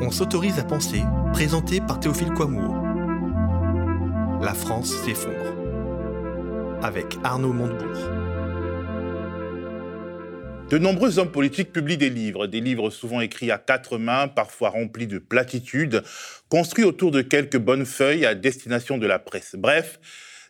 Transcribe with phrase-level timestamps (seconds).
[0.00, 2.74] On s'autorise à penser, présenté par Théophile Kouamouo.
[4.42, 5.54] La France s'effondre.
[6.82, 7.96] Avec Arnaud Montebourg.
[10.70, 14.70] De nombreux hommes politiques publient des livres, des livres souvent écrits à quatre mains, parfois
[14.70, 16.02] remplis de platitudes,
[16.48, 19.54] construits autour de quelques bonnes feuilles à destination de la presse.
[19.56, 20.00] Bref,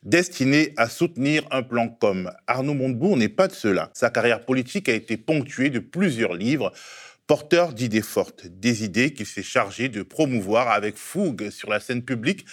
[0.05, 2.31] destinés à soutenir un plan comme.
[2.47, 3.91] Arnaud Montebourg n'est pas de cela.
[3.95, 6.73] Sa carrière politique a été ponctuée de plusieurs livres,
[7.27, 12.03] porteur d'idées fortes, des idées qu'il s'est chargé de promouvoir avec fougue sur la scène
[12.03, 12.45] publique,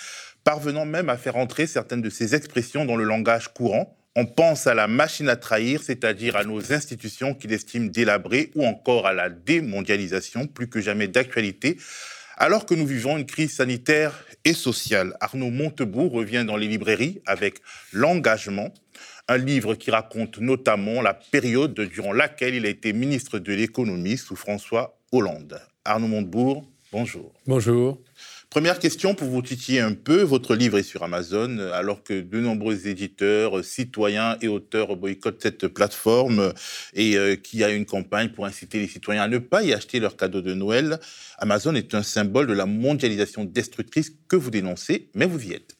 [0.43, 3.97] parvenant même à faire entrer certaines de ses expressions dans le langage courant.
[4.15, 8.65] On pense à la machine à trahir, c'est-à-dire à nos institutions qu'il estime délabrées, ou
[8.65, 11.77] encore à la démondialisation, plus que jamais d'actualité,
[12.37, 15.15] alors que nous vivons une crise sanitaire et sociale.
[15.21, 17.61] Arnaud Montebourg revient dans les librairies avec
[17.93, 18.73] L'engagement,
[19.31, 24.17] un livre qui raconte notamment la période durant laquelle il a été ministre de l'économie
[24.17, 25.61] sous François Hollande.
[25.85, 27.31] Arnaud Montebourg, bonjour.
[27.47, 28.01] Bonjour.
[28.49, 30.21] Première question pour vous titiller un peu.
[30.21, 35.67] Votre livre est sur Amazon, alors que de nombreux éditeurs, citoyens et auteurs boycottent cette
[35.69, 36.51] plateforme
[36.93, 40.01] et euh, qui a une campagne pour inciter les citoyens à ne pas y acheter
[40.01, 40.99] leurs cadeaux de Noël.
[41.37, 45.77] Amazon est un symbole de la mondialisation destructrice que vous dénoncez, mais vous y êtes.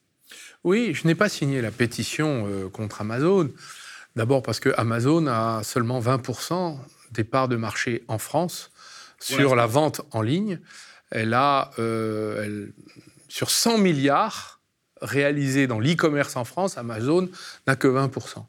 [0.63, 3.49] Oui, je n'ai pas signé la pétition euh, contre Amazon.
[4.15, 6.77] D'abord parce que Amazon a seulement 20%
[7.11, 8.71] des parts de marché en France
[9.19, 10.59] sur la vente en ligne.
[11.09, 12.67] Elle a, euh,
[13.27, 14.59] sur 100 milliards
[15.01, 17.27] réalisés dans l'e-commerce en France, Amazon
[17.65, 18.45] n'a que 20%.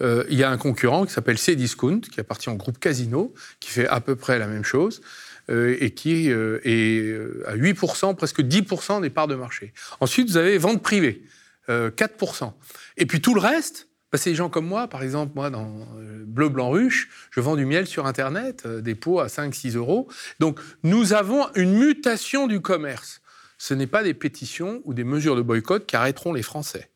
[0.00, 3.68] Euh, il y a un concurrent qui s'appelle Cdiscount, qui appartient au groupe Casino, qui
[3.70, 5.02] fait à peu près la même chose.
[5.50, 9.72] et qui est à 8%, presque 10% des parts de marché.
[9.98, 11.24] Ensuite, vous avez vente privée.
[11.68, 12.44] 4%.
[12.44, 12.50] Euh,
[12.96, 15.86] Et puis tout le reste, bah, c'est des gens comme moi, par exemple, moi, dans
[15.98, 19.76] euh, Bleu Blanc Ruche, je vends du miel sur Internet, euh, des pots à 5-6
[19.76, 20.08] euros.
[20.40, 23.20] Donc, nous avons une mutation du commerce.
[23.56, 26.90] Ce n'est pas des pétitions ou des mesures de boycott qui arrêteront les Français.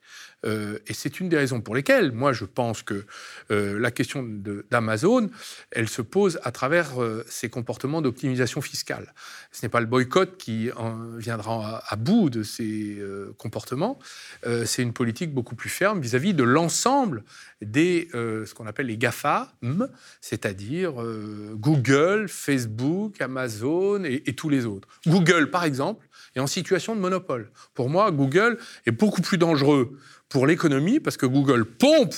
[0.45, 3.05] Euh, et c'est une des raisons pour lesquelles, moi, je pense que
[3.51, 4.24] euh, la question
[4.70, 5.30] d'Amazon,
[5.70, 9.14] elle se pose à travers euh, ses comportements d'optimisation fiscale.
[9.52, 10.70] Ce n'est pas le boycott qui
[11.17, 13.01] viendra à, bout de ces
[13.39, 13.98] comportements,
[14.64, 17.23] c'est une politique beaucoup plus ferme vis-à-vis de l'ensemble
[17.63, 19.89] des, ce qu'on appelle les GAFAM,
[20.20, 20.95] c'est-à-dire
[21.55, 24.89] Google, Facebook, Amazon et tous les autres.
[25.07, 27.50] Google, par exemple, est en situation de monopole.
[27.74, 32.14] Pour moi, Google est beaucoup plus dangereux pour l'économie parce que Google pompe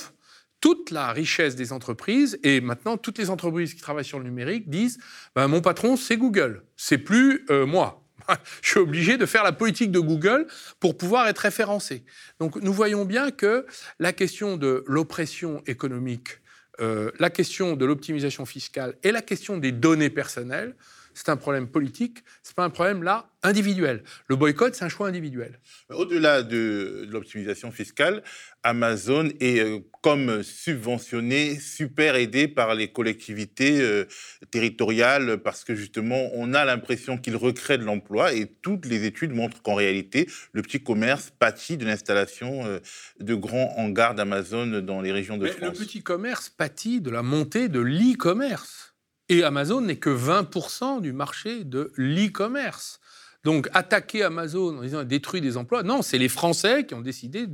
[0.61, 4.69] toute la richesse des entreprises et maintenant toutes les entreprises qui travaillent sur le numérique
[4.69, 4.97] disent
[5.35, 8.03] ben, mon patron c'est Google, c'est plus euh, moi.
[8.61, 10.47] Je suis obligé de faire la politique de Google
[10.79, 12.03] pour pouvoir être référencé.
[12.39, 13.65] Donc nous voyons bien que
[13.99, 16.39] la question de l'oppression économique,
[16.79, 20.75] euh, la question de l'optimisation fiscale et la question des données personnelles
[21.17, 24.03] c'est un problème politique, c'est pas un problème là individuel.
[24.27, 25.59] Le boycott, c'est un choix individuel.
[25.89, 28.21] Au-delà de, l'optimisation fiscale,
[28.61, 34.05] Amazon est euh, comme subventionné, super aidé par les collectivités euh,
[34.51, 39.31] territoriales parce que justement, on a l'impression qu'il recrée de l'emploi et toutes les études
[39.31, 42.79] montrent qu'en réalité, le petit commerce pâtit de l'installation euh,
[43.19, 45.79] de grands hangars d'Amazon dans les régions de Mais France.
[45.79, 48.93] Le petit commerce pâtit de la montée de l'e-commerce.
[49.29, 52.99] Et Amazon n'est que 20% du marché de l'e-commerce.
[53.43, 57.47] Donc attaquer Amazon en disant détruit des emplois, non, c'est les Français qui ont décidé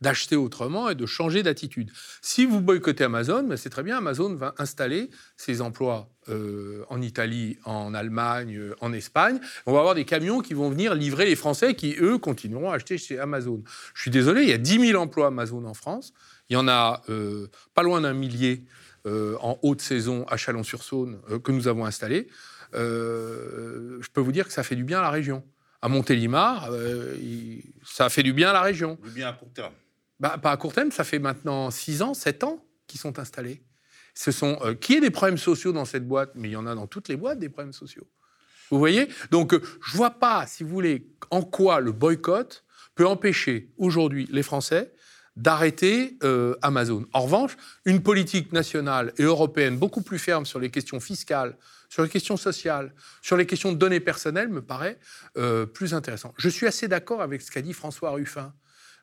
[0.00, 1.90] d'acheter autrement et de changer d'attitude.
[2.22, 7.02] Si vous boycottez Amazon, ben, c'est très bien, Amazon va installer ses emplois euh, en
[7.02, 9.38] Italie, en Allemagne, en Espagne.
[9.66, 12.76] On va avoir des camions qui vont venir livrer les Français qui, eux, continueront à
[12.76, 13.62] acheter chez Amazon.
[13.92, 16.14] Je suis désolé, il y a 10 000 emplois Amazon en France.
[16.48, 21.20] Il y en a euh, pas loin d'un millier euh, en haute saison à Chalon-sur-Saône
[21.30, 22.28] euh, que nous avons installé,
[22.74, 25.44] euh, je peux vous dire que ça fait du bien à la région.
[25.82, 26.70] À Montélimar,
[27.84, 28.98] ça fait du bien à la région.
[29.02, 29.74] Du bien à court terme
[30.18, 33.62] bah, Pas à court terme, ça fait maintenant 6 ans, 7 ans qu'ils sont installés.
[34.14, 36.74] Ce sont, qui est des problèmes sociaux dans cette boîte Mais il y en a
[36.74, 38.06] dans toutes les boîtes des problèmes sociaux.
[38.70, 39.08] Vous voyez?
[39.30, 42.64] Donc, je ne vois pas, si vous voulez, en quoi le boycott
[42.94, 44.93] peut empêcher aujourd'hui les Français
[45.36, 47.06] d'arrêter euh, Amazon.
[47.12, 51.56] En revanche, une politique nationale et européenne beaucoup plus ferme sur les questions fiscales,
[51.88, 52.92] sur les questions sociales,
[53.22, 54.98] sur les questions de données personnelles me paraît
[55.36, 56.32] euh, plus intéressant.
[56.36, 58.52] Je suis assez d'accord avec ce qu'a dit François Ruffin.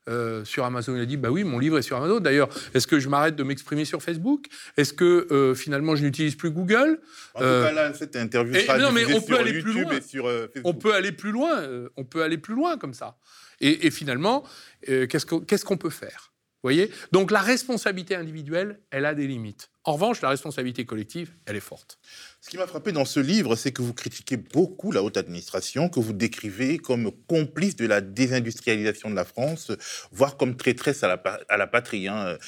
[0.09, 2.19] Euh, sur Amazon, il a dit bah oui, mon livre est sur Amazon.
[2.19, 4.47] D'ailleurs, est-ce que je m'arrête de m'exprimer sur Facebook?
[4.77, 6.99] Est-ce que finalement je n'utilise plus Google?
[7.35, 9.97] En tout cas, là, cette interview sera non, mais on peut aller YouTube plus loin.
[9.97, 10.61] et sur Facebook.
[10.65, 11.63] On peut aller plus loin.
[11.97, 13.17] on peut aller plus loin comme ça.
[13.61, 14.43] Et, finalement,
[14.89, 16.33] euh, qu'est-ce qu'on peut faire?
[16.63, 16.91] Voyez?
[17.11, 19.71] Donc la responsabilité individuelle, elle a des limites.
[19.83, 21.97] En revanche, la responsabilité collective, elle est forte.
[22.43, 25.89] Ce qui m'a frappé dans ce livre, c'est que vous critiquez beaucoup la haute administration,
[25.89, 29.71] que vous décrivez comme complice de la désindustrialisation de la France,
[30.11, 32.07] voire comme traîtresse à la, patrie.
[32.07, 32.39] Hein.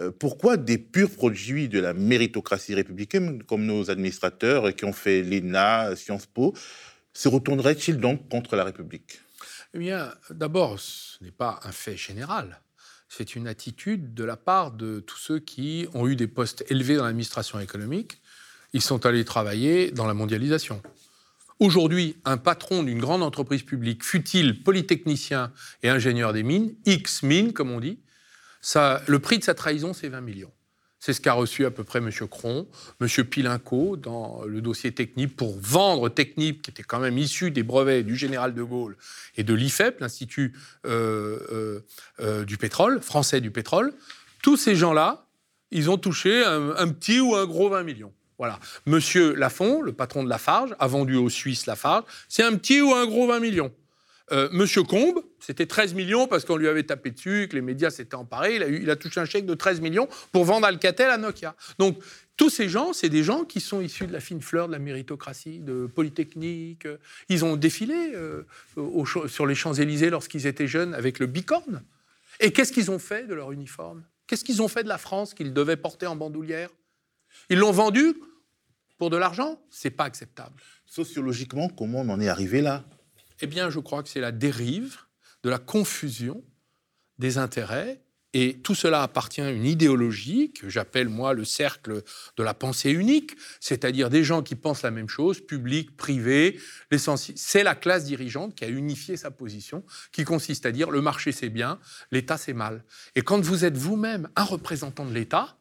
[0.00, 5.22] Euh, pourquoi des purs produits de la méritocratie républicaine, comme nos administrateurs qui ont fait
[5.22, 6.52] l'ENA, Sciences Po,
[7.14, 9.22] se retourneraient-ils donc contre la République?
[9.72, 12.60] Eh bien, d'abord, ce n'est pas un fait général.
[13.08, 16.96] C'est une attitude de la part de tous ceux qui ont eu des postes élevés
[16.96, 18.20] dans l'administration économique
[18.72, 20.82] ils sont allés travailler dans la mondialisation.
[21.60, 27.52] Aujourd'hui, un patron d'une grande entreprise publique, fut-il polytechnicien et ingénieur des mines, X mines,
[27.52, 27.98] comme on dit,
[28.74, 30.52] le prix de sa trahison, c'est 20 millions.
[31.00, 32.10] C'est ce qu'a reçu à peu près M.
[32.28, 32.66] Cron,
[33.00, 33.08] M.
[33.24, 38.02] Pilinco dans le dossier Technip pour vendre Technip, qui était quand même issu des brevets
[38.02, 38.96] du général de Gaulle
[39.36, 40.54] et de l'IFEP, l'Institut
[40.86, 41.80] euh, euh,
[42.20, 43.92] euh, du pétrole, français du pétrole.
[44.42, 45.26] Tous ces gens-là,
[45.70, 48.12] ils ont touché un petit ou un gros 20 millions.
[48.38, 48.60] Voilà.
[48.86, 52.04] Monsieur Lafont, le patron de Lafarge, a vendu aux Suisses Lafarge.
[52.28, 53.72] C'est un petit ou un gros 20 millions.
[54.30, 57.90] Euh, Monsieur Combe, c'était 13 millions parce qu'on lui avait tapé dessus, que les médias
[57.90, 58.56] s'étaient emparés.
[58.56, 61.56] Il a, il a, touché un chèque de 13 millions pour vendre Alcatel à Nokia.
[61.78, 61.98] Donc,
[62.36, 64.78] tous ces gens, c'est des gens qui sont issus de la fine fleur de la
[64.78, 66.86] méritocratie, de Polytechnique.
[67.28, 68.44] Ils ont défilé euh,
[69.26, 71.82] sur les Champs-Élysées lorsqu'ils étaient jeunes avec le bicorne.
[72.38, 74.04] Et qu'est-ce qu'ils ont fait de leur uniforme?
[74.28, 76.68] Qu'est-ce qu'ils ont fait de la France qu'ils devaient porter en bandoulière?
[77.50, 78.14] Ils l'ont vendu
[78.98, 80.60] pour de l'argent, c'est pas acceptable.
[80.86, 82.84] Sociologiquement, comment on en est arrivé là?
[83.40, 84.98] Eh bien, je crois que c'est la dérive
[85.44, 86.42] de la confusion
[87.18, 88.02] des intérêts
[88.34, 92.02] et tout cela appartient à une idéologie que j'appelle moi le cercle
[92.36, 96.60] de la pensée unique, c'est-à-dire des gens qui pensent la même chose, public, privé.
[97.36, 101.32] C'est la classe dirigeante qui a unifié sa position, qui consiste à dire le marché
[101.32, 101.80] c'est bien,
[102.10, 102.84] l'État c'est mal.
[103.14, 105.56] Et quand vous êtes vous-même un représentant de l'État,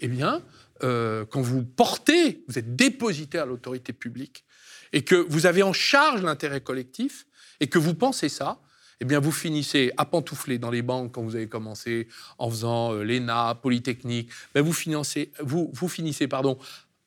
[0.00, 0.42] eh bien,
[0.84, 4.44] euh, quand vous portez, vous êtes dépositaire à l'autorité publique,
[4.92, 7.26] et que vous avez en charge l'intérêt collectif,
[7.60, 8.60] et que vous pensez ça,
[9.00, 12.06] eh bien, vous finissez à pantoufler dans les banques quand vous avez commencé
[12.38, 14.30] en faisant euh, l'ENA, Polytechnique.
[14.54, 16.56] Ben, vous, financez, vous, vous finissez pardon,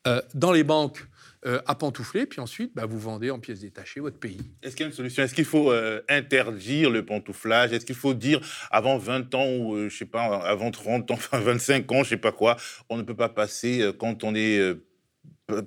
[0.06, 1.06] euh, dans les banques
[1.46, 4.40] euh, à pantoufler, puis ensuite, bah, vous vendez en pièces détachées votre pays.
[4.64, 5.22] Est-ce qu'il y a une solution?
[5.22, 7.72] Est-ce qu'il faut euh, interdire le pantouflage?
[7.72, 8.40] Est-ce qu'il faut dire
[8.72, 12.08] avant 20 ans ou, euh, je sais pas, avant 30 ans, enfin 25 ans, je
[12.08, 12.56] sais pas quoi,
[12.88, 14.60] on ne peut pas passer, quand on est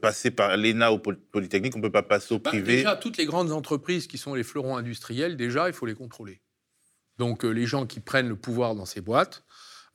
[0.02, 2.78] passé par l'ENA ou Polytechnique, on ne peut pas passer au bah, privé?
[2.78, 6.42] Déjà, toutes les grandes entreprises qui sont les fleurons industriels, déjà, il faut les contrôler.
[7.20, 9.46] Donc, les gens qui prennent le pouvoir dans ces boîtes,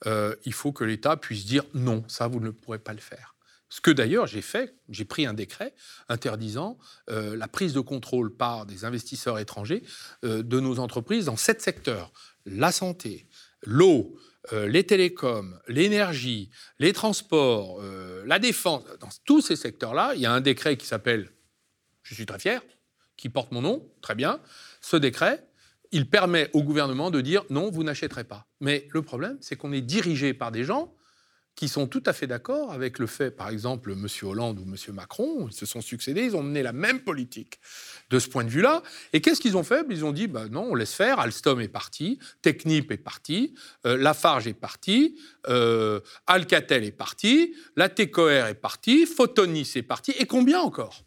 [0.07, 3.34] il faut que l'État puisse dire non, ça, vous ne pourrez pas le faire.
[3.75, 5.73] Ce que d'ailleurs j'ai fait, j'ai pris un décret
[6.07, 6.77] interdisant
[7.09, 9.83] euh, la prise de contrôle par des investisseurs étrangers
[10.23, 12.13] euh, de nos entreprises dans sept secteurs
[12.45, 13.27] la santé,
[13.63, 14.15] l'eau,
[14.53, 17.81] euh, les télécoms, l'énergie, les transports,
[18.25, 18.85] la défense.
[19.01, 21.29] Dans tous ces secteurs-là, il y a un décret qui s'appelle,
[22.03, 22.61] je suis très fier,
[23.17, 24.39] qui porte mon nom, très bien.
[24.79, 25.45] Ce décret,
[25.91, 28.47] il permet au gouvernement de dire non, vous n'achèterez pas.
[28.61, 30.95] Mais le problème, c'est qu'on est dirigé par des gens
[31.55, 34.07] qui sont tout à fait d'accord avec le fait, par exemple, M.
[34.23, 34.75] Hollande ou M.
[34.93, 37.59] Macron, ils se sont succédés, ils ont mené la même politique
[38.09, 38.83] de ce point de vue-là.
[39.13, 39.85] Et qu'est-ce qu'ils ont fait?
[39.89, 43.55] Ils ont dit, bah non, on laisse faire, Alstom est parti, Technip est parti,
[43.85, 45.17] euh, Lafarge est parti,
[45.47, 51.05] euh, Alcatel est parti, la TCOR est parti, Photonis est parti, et combien encore?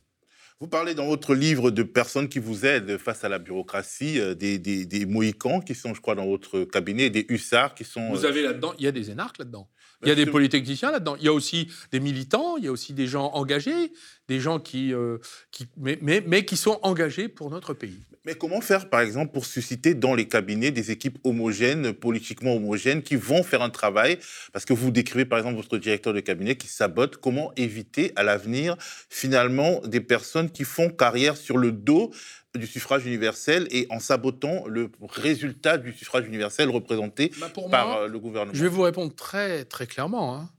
[0.60, 4.34] Vous parlez dans votre livre de personnes qui vous aident face à la bureaucratie, euh,
[4.34, 8.10] des, des, Mohicans qui sont, je crois, dans votre cabinet, des hussards qui sont...
[8.10, 9.69] Vous avez là-dedans, il y a des énarques là-dedans.
[10.02, 11.17] Il y a des polytechniciens là-dedans.
[11.17, 13.93] Il y a aussi des militants, il y a aussi des gens engagés,
[14.29, 15.19] des gens qui, euh,
[15.51, 18.01] qui mais, mais, mais, qui sont engagés pour notre pays.
[18.25, 23.03] Mais comment faire, par exemple, pour susciter dans les cabinets des équipes homogènes, politiquement homogènes,
[23.03, 24.19] qui vont faire un travail?
[24.53, 27.17] Parce que vous décrivez, par exemple, votre directeur de cabinet qui sabote.
[27.17, 28.77] Comment éviter à l'avenir,
[29.08, 32.13] finalement, des personnes qui font carrière sur le dos
[32.55, 38.08] du suffrage universel et en sabotant le résultat du suffrage universel représenté bah, par euh,
[38.08, 38.55] le gouvernement?
[38.55, 40.37] Je vais vous répondre très, très clairement.
[40.37, 40.51] Hein.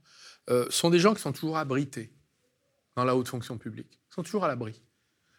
[0.50, 2.10] Euh, ce sont des gens qui sont toujours abrités
[3.06, 4.00] la haute fonction publique.
[4.12, 4.82] Ils sont toujours à l'abri.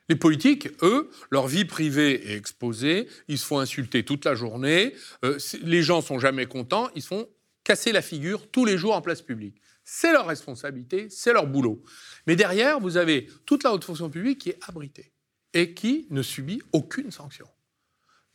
[0.09, 4.95] Les politiques, eux, leur vie privée est exposée, ils se font insulter toute la journée,
[5.25, 7.29] euh, les gens sont jamais contents, ils se font
[7.63, 9.61] casser la figure tous les jours en place publique.
[9.85, 11.83] C'est leur responsabilité, c'est leur boulot.
[12.27, 15.13] Mais derrière, vous avez toute la haute fonction publique qui est abritée
[15.55, 17.47] et qui ne subit aucune sanction.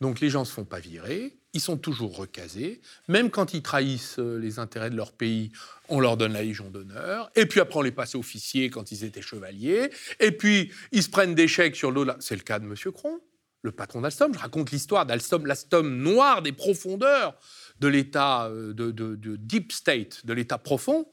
[0.00, 3.62] Donc les gens ne se font pas virer, ils sont toujours recasés, même quand ils
[3.62, 5.50] trahissent euh, les intérêts de leur pays,
[5.88, 9.04] on leur donne la Légion d'honneur, et puis après on les passe officiers quand ils
[9.04, 12.04] étaient chevaliers, et puis ils se prennent des chèques sur l'eau.
[12.20, 12.74] C'est le cas de M.
[12.92, 13.20] Cron,
[13.62, 14.34] le patron d'Alstom.
[14.34, 17.34] Je raconte l'histoire d'Alstom, l'Alstom noir des profondeurs
[17.80, 21.08] de l'État, euh, de, de Deep State, de l'État profond,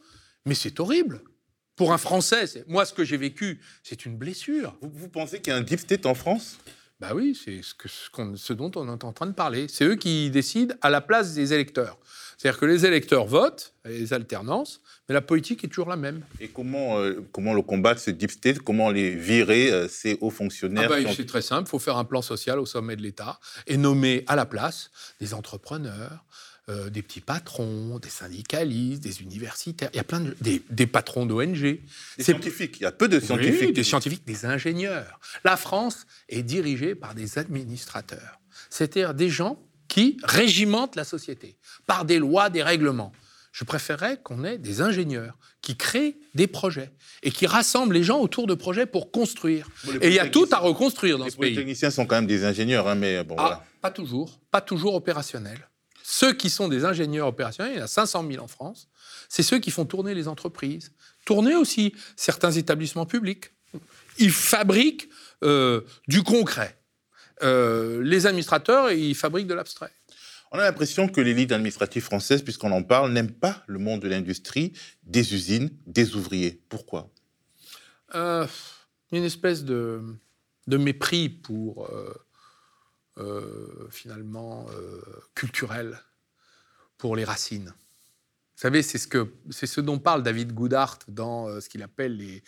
[0.46, 1.22] mais c'est horrible.
[1.76, 4.78] Pour un Français, moi, ce que j'ai vécu, c'est une blessure.
[4.82, 6.60] Vous, vous pensez qu'il y a un deep state en France?
[7.04, 9.68] Bah oui, c'est ce, que- ce qu'on- ce dont on est en train de parler.
[9.68, 11.98] C'est eux qui décident à la place des électeurs.
[12.38, 14.80] C'est-à-dire que les électeurs votent, les alternances,
[15.10, 16.24] mais la politique est toujours la même.
[16.40, 20.30] Et comment, euh, comment le combattre, ce deep state Comment les virer, euh, ces hauts
[20.30, 23.02] fonctionnaires Ah bah, c'est très simple, il faut faire un plan social au sommet de
[23.02, 26.24] l'État et nommer à la place des entrepreneurs,
[26.70, 30.36] euh, des petits patrons, des syndicalistes, des universitaires, il y a plein de...
[30.42, 31.58] des, des patrons d'ONG.
[31.60, 31.82] Des
[32.20, 32.78] scientifiques.
[32.80, 33.74] Il y a peu de Oui, scientifiques.
[33.74, 35.20] des scientifiques, des ingénieurs.
[35.44, 38.40] La France est dirigée par des administrateurs,
[38.70, 43.12] c'est-à-dire des gens qui régimentent la société par des lois, des règlements.
[43.52, 46.92] Je préférerais qu'on ait des ingénieurs qui créent des projets
[47.22, 49.70] et qui rassemblent les gens autour de projets pour construire.
[49.86, 51.52] Bon, les Et il y a tout à reconstruire dans Les ce pays.
[51.54, 53.66] polytechniciens sont quand même des ingénieurs, hein, mais bon, Ah, voilà.
[53.82, 55.68] pas toujours, pas toujours opérationnels.
[56.16, 58.88] Ceux qui sont des ingénieurs opérationnels, il y en a 500 000 en France,
[59.30, 60.92] c'est ceux qui font tourner les entreprises,
[61.26, 63.46] tourner aussi certains établissements publics.
[64.20, 65.10] Ils fabriquent
[65.44, 66.78] euh, du concret.
[67.42, 69.90] Euh, les administrateurs, ils fabriquent de l'abstrait.
[70.52, 74.08] On a l'impression que l'élite administrative française, puisqu'on en parle, n'aime pas le monde de
[74.08, 76.62] l'industrie, des usines, des ouvriers.
[76.70, 77.10] Pourquoi?
[78.14, 78.46] Euh,
[79.12, 80.00] une espèce de,
[80.68, 81.90] de mépris pour,
[83.92, 85.02] finalement, euh,
[85.36, 86.00] culturel,
[86.98, 87.74] pour les racines.
[88.56, 91.82] Vous savez, c'est ce, que, c'est ce dont parle David Goudart dans euh, ce qu'il
[91.82, 92.44] appelle les,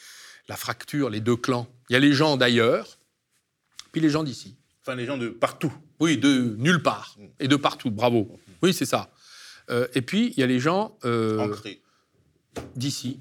[0.48, 1.68] la fracture, les deux clans.
[1.90, 3.00] Il y a les gens d'ailleurs,
[3.92, 4.56] puis les gens d'ici.
[4.82, 5.74] Enfin, les gens de partout.
[6.00, 7.90] Oui, de nulle part et de partout.
[7.90, 8.40] Bravo.
[8.62, 9.12] Oui, c'est ça.
[9.72, 11.82] Euh, et puis, il y a les gens euh, ancrés.
[12.76, 13.20] d'ici,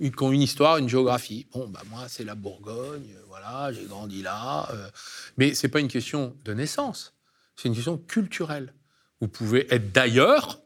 [0.00, 1.46] qui ont une histoire, une géographie.
[1.52, 4.68] Bon, bah moi, c'est la Bourgogne, euh, voilà, j'ai grandi là.
[4.72, 4.88] euh,
[5.36, 7.14] mais c'est pas une question de naissance,
[7.56, 8.72] c'est une question culturelle.
[9.20, 10.60] Vous pouvez être d'ailleurs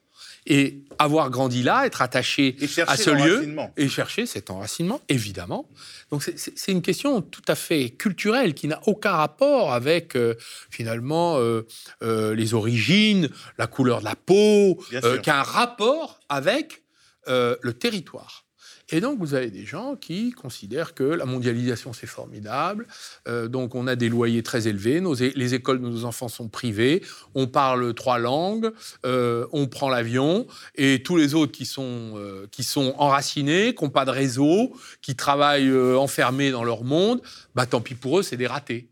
[0.47, 2.55] et avoir grandi là, être attaché
[2.93, 3.41] à ce lieu
[3.79, 5.67] et chercher cet enracinement, évidemment.
[6.11, 10.35] Donc c'est- une question tout à fait culturelle qui n'a aucun rapport avec euh,
[10.71, 11.67] finalement euh,
[12.03, 14.79] euh, les origines, la couleur de la peau,
[15.23, 16.83] qui a un rapport avec
[17.26, 18.44] le territoire.
[18.91, 22.87] Et donc, vous avez des gens qui considèrent que la mondialisation, c'est formidable.
[23.29, 25.00] Euh, donc, on a des loyers très élevés.
[25.00, 27.03] Nos les écoles de nos enfants sont privées.
[27.35, 28.73] On parle trois langues.
[29.07, 30.47] euh, on prend l'avion.
[30.75, 34.75] Et tous les autres qui sont, euh, qui sont enracinés, qui n'ont pas de réseau,
[35.00, 37.23] qui travaillent enfermés dans leur monde,
[37.55, 38.88] bah, tant pis pour eux, c'est des ratés.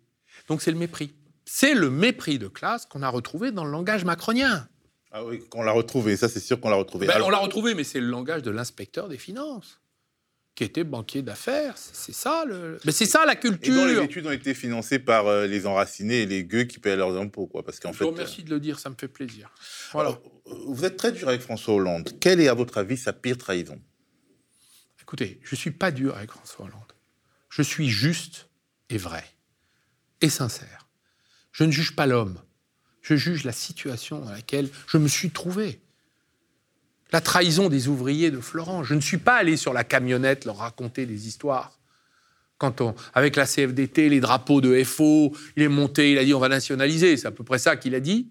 [0.48, 1.12] Donc, c'est le mépris.
[1.44, 4.66] C'est le mépris de classe qu'on a retrouvé dans le langage macronien.
[5.14, 7.06] Ah oui, qu'on l'a retrouvé, ça c'est sûr qu'on l'a retrouvé.
[7.06, 9.78] Ben, Alors, on l'a retrouvé, mais c'est le langage de l'inspecteur des finances,
[10.54, 11.74] qui était banquier d'affaires.
[11.76, 12.78] C'est ça, le...
[12.84, 14.02] mais c'est ça la et dont les culture.
[14.02, 17.46] études ont été financées par euh, les enracinés et les gueux qui paient leurs impôts,
[17.46, 17.64] quoi.
[17.64, 19.50] Parce qu'en Je fait, vous remercie de le dire, ça me fait plaisir.
[19.92, 20.10] Voilà.
[20.10, 22.10] Alors, euh, vous êtes très dur avec François Hollande.
[22.20, 23.80] Quelle est, à votre avis, sa pire trahison?
[25.00, 26.92] Écoutez, je suis pas dur avec François Hollande.
[27.50, 28.48] Je suis juste
[28.88, 29.24] et vrai
[30.22, 30.88] et sincère.
[31.50, 32.40] Je ne juge pas l'homme.
[33.02, 35.81] Je juge la situation dans laquelle je me suis trouvé.
[37.12, 38.86] La trahison des ouvriers de Florence.
[38.86, 41.78] Je ne suis pas allé sur la camionnette leur raconter des histoires.
[42.58, 46.32] Quand on, avec la CFDT, les drapeaux de FO, il est monté, il a dit
[46.32, 47.16] on va nationaliser.
[47.16, 48.30] C'est à peu près ça qu'il a dit.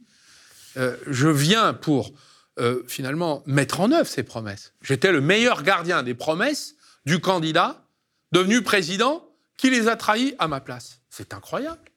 [0.77, 2.13] Euh, je viens pour
[2.59, 4.73] euh, finalement mettre en œuvre ces promesses.
[4.81, 7.85] J'étais le meilleur gardien des promesses du candidat
[8.31, 9.25] devenu président
[9.57, 11.01] qui les a trahis à ma place.
[11.09, 11.90] C'est incroyable.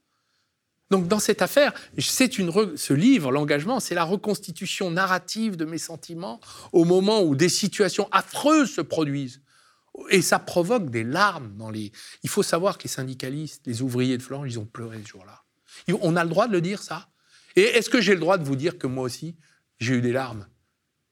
[0.90, 5.78] Donc dans cette affaire, c'est une ce livre, l'engagement, c'est la reconstitution narrative de mes
[5.78, 6.40] sentiments
[6.72, 9.40] au moment où des situations affreuses se produisent.
[10.10, 11.92] Et ça provoque des larmes dans les...
[12.22, 15.42] Il faut savoir que les syndicalistes, les ouvriers de Florence, ils ont pleuré ce jour-là.
[16.00, 17.08] On a le droit de le dire, ça?
[17.56, 19.36] Et est-ce que j'ai le droit de vous dire que moi aussi,
[19.78, 20.48] j'ai eu des larmes?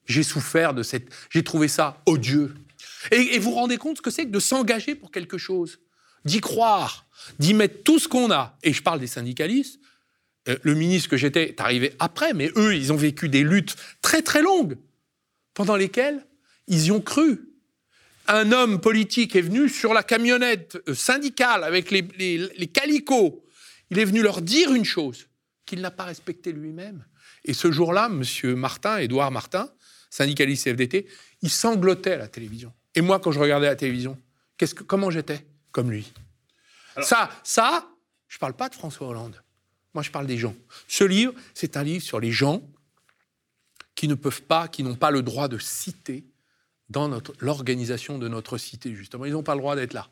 [0.05, 1.09] J'ai souffert de cette...
[1.31, 2.55] J'ai trouvé ça odieux.
[3.13, 5.79] Et, et vous vous rendez compte ce que c'est que de s'engager pour quelque chose?
[6.25, 7.07] D'y croire,
[7.39, 8.57] d'y mettre tout ce qu'on a.
[8.63, 9.81] Et je parle des syndicalistes.
[10.49, 13.77] Euh, le ministre que j'étais est arrivé après, mais eux, ils ont vécu des luttes
[14.01, 14.77] très très longues,
[15.55, 16.25] pendant lesquelles
[16.67, 17.49] ils y ont cru.
[18.29, 23.45] Un homme politique est venu sur la camionnette euh, syndicale avec les, les, calicots.
[23.91, 25.27] Il est venu leur dire une chose
[25.67, 27.05] qu'il n'a pas respectée lui-même.
[27.45, 28.55] Et ce jour-là, M.
[28.55, 29.71] Martin, Édouard Martin,
[30.11, 31.07] syndicaliste CFDT,
[31.43, 32.73] il sanglotait à la télévision.
[32.95, 34.19] Et moi, quand je regardais la télévision,
[34.57, 35.45] que, comment j'étais?
[35.73, 36.13] Comme lui.
[37.03, 37.89] ça, ça,
[38.29, 39.43] je ne parle pas de François Hollande.
[39.95, 40.55] Moi, je parle des gens.
[40.89, 42.63] Ce livre, c'est un livre sur les gens
[43.95, 46.25] qui ne peuvent pas, qui n'ont pas le droit de citer
[46.89, 49.25] dans notre- l'organisation de notre cité, justement.
[49.27, 50.09] Ils n'ont pas le droit d'être là.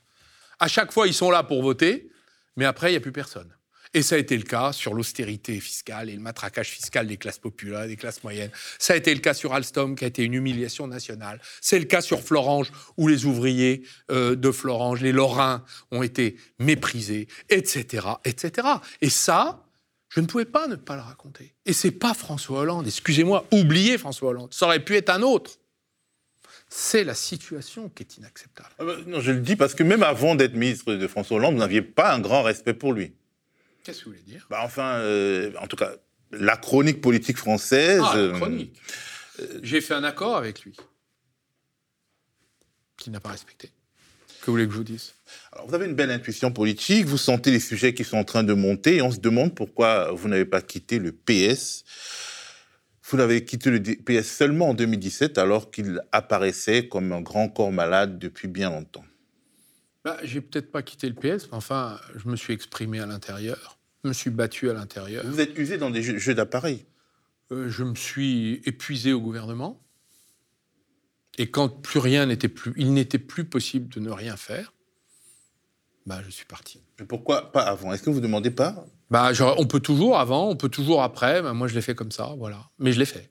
[0.58, 2.10] À chaque fois, ils sont là pour voter,
[2.56, 3.54] mais après, il n'y a plus personne.
[3.92, 7.38] Et ça a été le cas sur l'austérité fiscale et le matraquage fiscal des classes
[7.38, 8.50] populaires, des classes moyennes.
[8.78, 11.40] Ça a été le cas sur Alstom, qui a été une humiliation nationale.
[11.61, 13.82] C'est le cas sur Florange, où les ouvriers
[14.12, 18.68] euh, de Florange, les Lorrains, ont été méprisés, etc., etc.
[19.00, 19.66] Et ça,
[20.09, 21.54] je ne pouvais pas ne pas le raconter.
[21.66, 22.87] Et c'est pas François Hollande.
[22.87, 24.54] Excusez-moi, oubliez François Hollande.
[24.54, 25.59] Ça aurait pu être un autre.
[26.68, 28.68] C'est la situation qui est inacceptable.
[28.78, 31.54] Ah bah, non, je le dis parce que même avant d'être ministre de François Hollande,
[31.54, 33.12] vous n'aviez pas un grand respect pour lui.
[33.90, 34.47] Qu'est-ce que vous voulez dire?
[34.49, 35.97] Bah, Enfin, euh, en tout cas,
[36.30, 38.00] la chronique politique française.
[38.04, 38.80] Ah, la euh, chronique.
[39.62, 40.76] J'ai fait un accord avec lui,
[42.97, 43.73] qu'il n'a pas respecté.
[44.42, 45.14] Que voulez que je vous dise?
[45.50, 48.44] Alors, vous avez une belle intuition politique, vous sentez les sujets qui sont en train
[48.44, 51.85] de monter, et on se demande pourquoi vous n'avez pas quitté le PS.
[53.02, 57.73] Vous n'avez quitté le PS seulement en 2017, alors qu'il apparaissait comme un grand corps
[57.73, 59.04] malade depuis bien longtemps.
[60.04, 63.79] Bah, j'ai peut-être pas quitté le PS, mais enfin, je me suis exprimé à l'intérieur,
[64.02, 65.25] je me suis battu à l'intérieur.
[65.26, 66.87] Vous êtes usé dans des jeux, d'appareils
[67.52, 69.80] euh, Je me suis épuisé au gouvernement.
[71.38, 74.73] Et quand plus rien n'était plus, il n'était plus possible de ne rien faire,
[76.07, 76.83] bah, je suis parti.
[76.99, 77.92] Mais pourquoi pas avant?
[77.92, 78.85] Est-ce que vous ne demandez pas?
[79.11, 81.42] Bah, On peut toujours avant, on peut toujours après.
[81.42, 82.69] Bah, moi, je l'ai fait comme ça, voilà.
[82.78, 83.30] Mais je l'ai fait.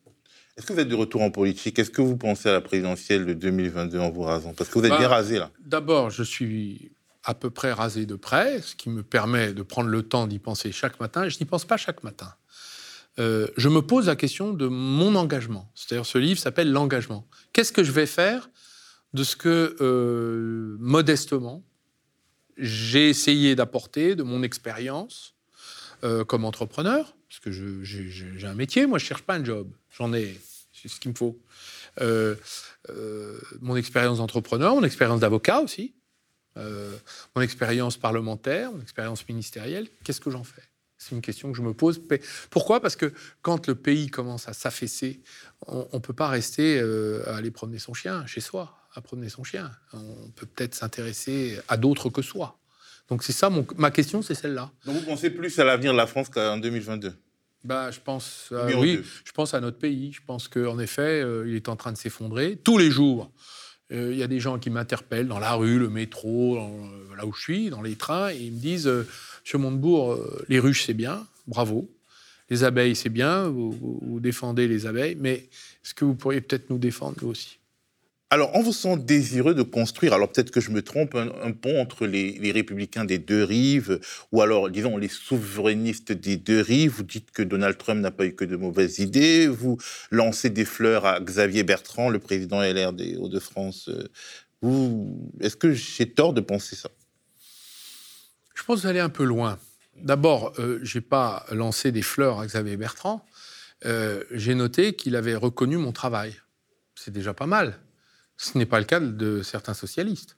[0.58, 1.80] Est-ce que vous êtes de retour en politique?
[1.80, 4.54] Est-ce que vous pensez à la présidentielle de 2022 en vous rasant?
[4.54, 5.52] Parce que vous êtes bah, bien rasé là.
[5.60, 6.92] D'abord, je suis
[7.29, 10.39] à peu près rasé de près, ce qui me permet de prendre le temps d'y
[10.39, 11.29] penser chaque matin.
[11.29, 12.33] je n'y pense pas chaque matin.
[13.19, 15.71] Euh, je me pose la question de mon engagement.
[15.75, 17.27] C'est-à-dire, ce livre s'appelle L'engagement.
[17.53, 18.50] Qu'est-ce que je vais faire
[19.13, 21.63] de ce que, euh, modestement,
[22.57, 25.36] j'ai essayé d'apporter de mon expérience
[26.03, 27.13] euh, comme entrepreneur?
[27.29, 29.69] Parce que j'ai un métier, moi, je ne cherche pas un job.
[29.95, 30.36] J'en ai
[30.74, 31.38] c'est ce qu'il me faut.
[33.62, 35.93] Mon expérience d'entrepreneur, mon expérience d'avocat aussi,
[36.58, 36.96] euh,
[37.36, 40.63] mon expérience parlementaire, mon expérience ministérielle, qu'est-ce que j'en fais?
[40.98, 42.01] C'est une question que je me pose.
[42.50, 42.82] Pourquoi?
[42.82, 45.22] Parce que quand le pays commence à s'affaisser,
[45.68, 46.77] on ne peut pas rester
[47.25, 49.72] à aller promener son chien chez soi, à promener son chien.
[49.94, 52.60] On peut peut-être s'intéresser à d'autres que soi.
[53.08, 54.72] Donc c'est ça, ma question, c'est celle-là.
[54.86, 57.13] Donc vous pensez plus à l'avenir de la France qu'en 2022
[57.63, 60.14] bah, je pense, oui, je pense à notre pays.
[60.14, 62.55] Je pense qu'en effet, euh, il est en train de s'effondrer.
[62.55, 63.31] Tous les jours,
[63.92, 67.25] euh, il y a des gens qui m'interpellent dans la rue, le métro, euh, là
[67.25, 70.94] où je suis, dans les trains, et ils me disent Monsieur Montebourg, les ruches, c'est
[70.94, 71.90] bien, bravo.
[72.50, 75.50] Les abeilles, c'est bien, vous, défendez les abeilles, mais
[75.84, 77.58] est-ce que vous pourriez peut-être nous défendre, nous aussi?
[78.31, 81.81] Alors, on vous sent désireux de construire, alors peut-être que je me trompe, un, pont
[81.81, 84.00] entre les, républicains des deux rives,
[84.31, 86.92] ou alors, disons, les souverainistes des deux rives.
[86.92, 89.48] Vous dites que Donald Trump n'a pas eu que de mauvaises idées.
[89.48, 89.79] Vous
[90.11, 93.89] lancez des fleurs à Xavier Bertrand, le président LR des Hauts-de-France.
[95.39, 96.89] Est-ce que j'ai tort de penser ça?
[98.53, 99.57] Je pense aller un peu loin.
[99.96, 103.25] D'abord, euh, je n'ai pas lancé des fleurs à Xavier Bertrand.
[103.85, 106.35] Euh, j'ai noté qu'il avait reconnu mon travail.
[106.94, 107.79] C'est déjà pas mal.
[108.42, 110.38] Ce n'est pas le cas de certains socialistes.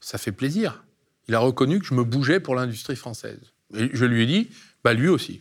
[0.00, 0.82] Ça fait plaisir.
[1.28, 3.38] Il a reconnu que je me bougeais pour l'industrie française.
[3.72, 4.50] Et je lui ai dit,
[4.82, 5.40] bah lui aussi.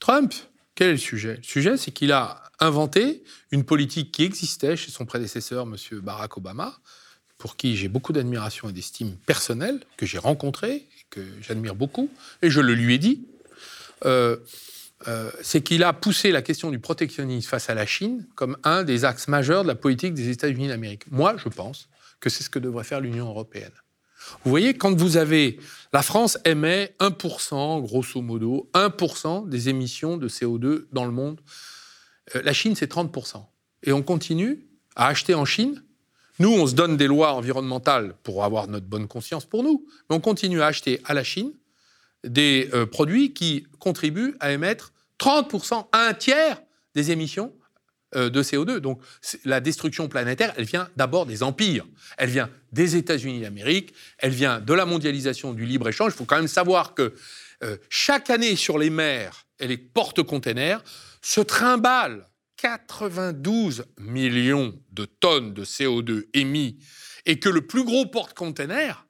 [0.00, 0.34] Trump,
[0.74, 1.36] quel est le sujet?
[1.36, 6.00] Le sujet, c'est qu'il a inventé une politique qui existait chez son prédécesseur, M.
[6.00, 6.76] Barack Obama,
[7.38, 12.10] pour qui j'ai beaucoup d'admiration et d'estime personnelle, que j'ai rencontré, que j'admire beaucoup,
[12.42, 13.24] et je le lui ai dit.
[14.04, 14.36] Euh,
[15.06, 18.82] euh, c'est qu'il a poussé la question du protectionnisme face à la Chine comme un
[18.82, 21.10] des axes majeurs de la politique des États-Unis d'Amérique.
[21.10, 21.88] Moi, je pense
[22.20, 23.72] que c'est ce que devrait faire l'Union européenne.
[24.44, 25.58] Vous voyez, quand vous avez...
[25.92, 31.40] La France émet 1%, grosso modo, 1% des émissions de CO2 dans le monde.
[32.34, 33.44] Euh, la Chine, c'est 30%.
[33.84, 35.82] Et on continue à acheter en Chine.
[36.40, 40.16] Nous, on se donne des lois environnementales pour avoir notre bonne conscience pour nous, mais
[40.16, 41.52] on continue à acheter à la Chine
[42.24, 46.60] des euh, produits qui contribuent à émettre 30%, un tiers
[46.94, 47.52] des émissions
[48.14, 48.78] euh, de CO2.
[48.78, 49.00] Donc
[49.44, 54.60] la destruction planétaire, elle vient d'abord des empires, elle vient des États-Unis d'Amérique, elle vient
[54.60, 56.12] de la mondialisation du libre-échange.
[56.14, 57.14] Il faut quand même savoir que
[57.62, 60.82] euh, chaque année sur les mers et les porte-containers
[61.20, 62.26] se trimballent
[62.56, 66.78] 92 millions de tonnes de CO2 émis
[67.26, 69.06] et que le plus gros porte-container,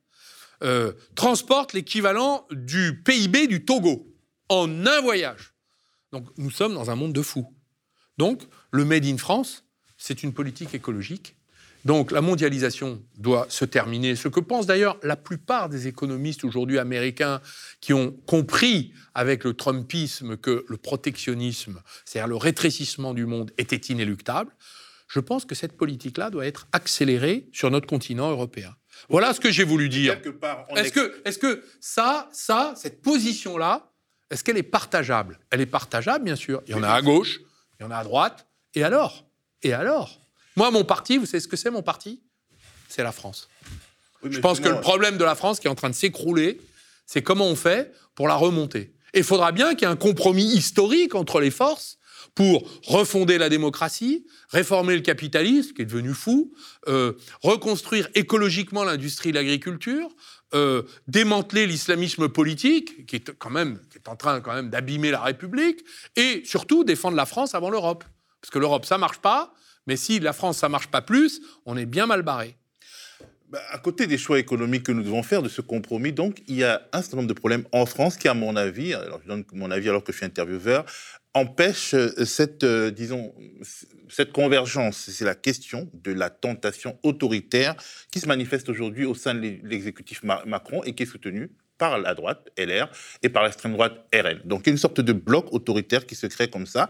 [0.63, 4.07] euh, transporte l'équivalent du PIB du Togo
[4.49, 5.55] en un voyage.
[6.13, 7.55] Donc nous sommes dans un monde de fous.
[8.17, 9.65] Donc le Made in France,
[9.97, 11.37] c'est une politique écologique.
[11.85, 14.17] Donc la mondialisation doit se terminer.
[14.17, 17.41] Ce que pensent d'ailleurs la plupart des économistes aujourd'hui américains
[17.81, 23.77] qui ont compris avec le Trumpisme que le protectionnisme, c'est-à-dire le rétrécissement du monde, était
[23.77, 24.51] inéluctable.
[25.07, 28.75] Je pense que cette politique-là doit être accélérée sur notre continent européen.
[29.09, 30.21] Voilà ce que j'ai voulu dire.
[30.77, 33.91] Est-ce que, est que ça, ça, cette position-là,
[34.31, 35.39] Est-ce qu'elle est partageable?
[35.51, 36.63] Elle est partageable, bien sûr.
[36.67, 37.41] Il y en a à gauche,
[37.79, 38.47] il y en a à droite.
[38.75, 39.25] Et alors?
[39.63, 40.21] Et alors?
[40.57, 42.23] Moi, mon parti, vous savez ce que c'est mon parti?
[42.89, 43.49] C'est la France.
[44.23, 46.61] Je pense que le problème de la France qui est en train de s'écrouler,
[47.07, 48.93] c'est comment on fait pour la remonter.
[49.15, 51.98] Et il faudra bien qu'il y ait un compromis historique entre les forces
[52.39, 56.55] pour refonder la démocratie, réformer le capitalisme, qui est devenu fou,
[56.87, 60.09] euh, reconstruire écologiquement l'industrie de l'agriculture,
[60.55, 65.11] euh, démanteler l'islamisme politique, qui est quand même qui est en train quand même d'abîmer
[65.11, 68.05] la République, et surtout défendre la France avant l'Europe.
[68.41, 69.53] Parce que l'Europe, ça marche pas,
[69.89, 72.57] mais si la France, ça marche pas plus, on est bien mal barré.
[73.51, 76.57] Bah, à côté des choix économiques que nous devons faire de ce compromis, donc, il
[76.57, 79.29] y a un certain nombre de problèmes en France qui, à mon avis, alors je
[79.29, 80.85] donne mon avis alors que je suis intervieweur,
[81.35, 83.35] empêchent euh, cette, euh, disons,
[84.09, 85.11] cette convergence.
[85.11, 87.77] C'est la question de la tentation autoritaire
[88.11, 92.15] qui se manifeste aujourd'hui au sein de l'exécutif Macron et qui est soutenue par la
[92.15, 92.91] droite, LR,
[93.23, 94.43] et par l'extrême droite, RL.
[94.45, 96.89] Donc une sorte de bloc autoritaire qui se crée comme ça.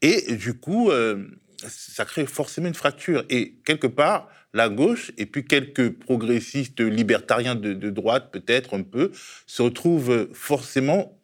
[0.00, 1.26] Et du coup, euh,
[1.68, 3.24] ça crée forcément une fracture.
[3.28, 9.12] Et quelque part, la gauche et puis quelques progressistes libertariens de, droite, peut-être un peu,
[9.46, 11.20] se retrouvent forcément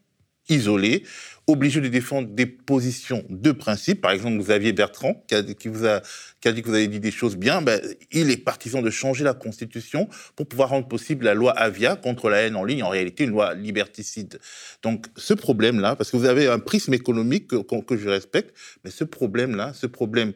[0.49, 1.03] isolés,
[1.49, 4.01] obligés de défendre des positions de principe.
[4.01, 5.25] Par exemple, Xavier Bertrand,
[5.59, 6.01] qui, vous a,
[6.41, 7.81] qui a dit que vous avez dit des choses bien, ben,
[8.11, 12.31] il est partisan de changer la Constitution pour pouvoir rendre possible la loi Avia contre
[12.31, 14.41] la haine en ligne, en réalité une loi liberticide.
[14.83, 18.91] Donc ce problème-là, parce que vous avez un prisme économique que, que je respecte, mais
[18.91, 20.33] ce problème-là, ce problème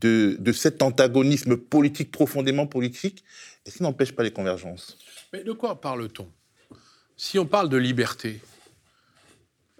[0.00, 3.24] de, cet antagonisme politique profondément politique,
[3.64, 4.98] est-ce qu'il n'empêche pas les convergences?
[5.32, 6.28] Mais de quoi parle-t-on?
[7.16, 8.40] Si on parle de liberté,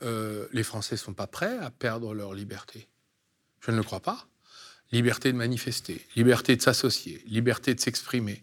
[0.03, 2.89] euh, les Français ne sont pas prêts à perdre leur liberté.
[3.61, 4.27] Je ne le crois pas.
[4.93, 8.43] Liberté de manifester, liberté de s'associer, liberté de s'exprimer,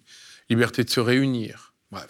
[0.50, 2.08] liberté de se réunir, bref,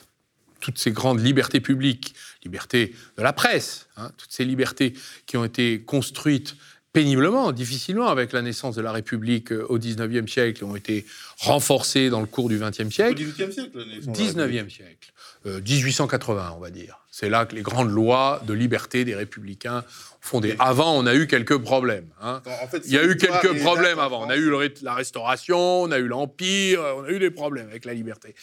[0.60, 4.93] toutes ces grandes libertés publiques, liberté de la presse, hein, toutes ces libertés
[5.25, 6.55] qui ont été construites
[6.97, 11.05] péniblement, difficilement, avec la naissance de la République euh, au XIXe siècle, ont été
[11.38, 13.21] renforcées dans le cours du XXe siècle.
[13.21, 15.13] Au XVIIIe siècle, la XIXe siècle.
[15.45, 16.99] 1880, euh, on va dire.
[17.12, 19.83] C'est là que les grandes lois de liberté des républicains
[20.21, 20.55] fondées.
[20.57, 22.07] Avant, on a eu quelques problèmes.
[22.19, 22.41] Hein.
[22.86, 24.25] Il y a eu quelques problèmes avant.
[24.25, 27.86] On a eu la Restauration, on a eu l'Empire, on a eu des problèmes avec
[27.86, 28.33] la liberté.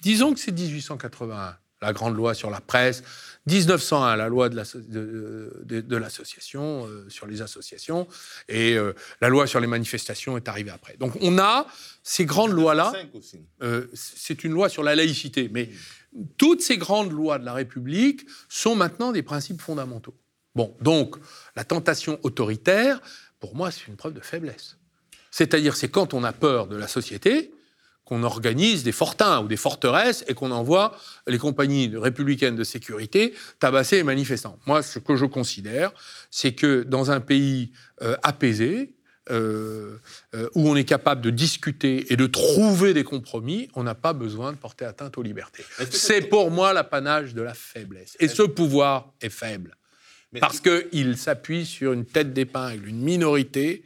[0.00, 3.02] Disons que c'est 1881, la grande loi sur la presse,
[3.46, 8.08] 1901, la loi de l'association, euh, sur les associations,
[8.48, 10.96] et euh, la loi sur les manifestations est arrivée après.
[10.96, 11.66] Donc on a
[12.02, 12.92] ces grandes lois-là.
[13.62, 15.70] Euh, c'est une loi sur la laïcité, mais
[16.38, 20.16] toutes ces grandes lois de la République sont maintenant des principes fondamentaux.
[20.56, 21.16] Bon, donc
[21.54, 23.00] la tentation autoritaire,
[23.38, 24.76] pour moi, c'est une preuve de faiblesse.
[25.30, 27.52] C'est-à-dire, c'est quand on a peur de la société,
[28.06, 33.34] qu'on organise des fortins ou des forteresses et qu'on envoie les compagnies républicaines de sécurité
[33.58, 34.58] tabasser les manifestants.
[34.64, 35.92] Moi, ce que je considère,
[36.30, 38.94] c'est que dans un pays euh, apaisé,
[39.28, 39.98] euh,
[40.36, 44.12] euh, où on est capable de discuter et de trouver des compromis, on n'a pas
[44.12, 45.64] besoin de porter atteinte aux libertés.
[45.90, 48.16] C'est pour moi l'apanage de la faiblesse.
[48.20, 49.76] Et ce pouvoir est faible.
[50.38, 53.84] Parce qu'il s'appuie sur une tête d'épingle, une minorité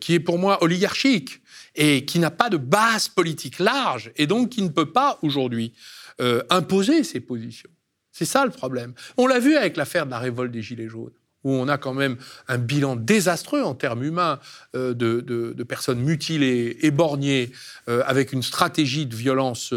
[0.00, 1.42] qui est pour moi oligarchique
[1.74, 5.72] et qui n'a pas de base politique large, et donc qui ne peut pas aujourd'hui
[6.20, 7.70] euh, imposer ses positions.
[8.12, 8.92] C'est ça le problème.
[9.16, 11.94] On l'a vu avec l'affaire de la révolte des Gilets jaunes où on a quand
[11.94, 14.38] même un bilan désastreux en termes humains
[14.76, 17.50] euh, de, personnes mutilées, éborgnées,
[17.88, 19.72] euh, avec une stratégie de violence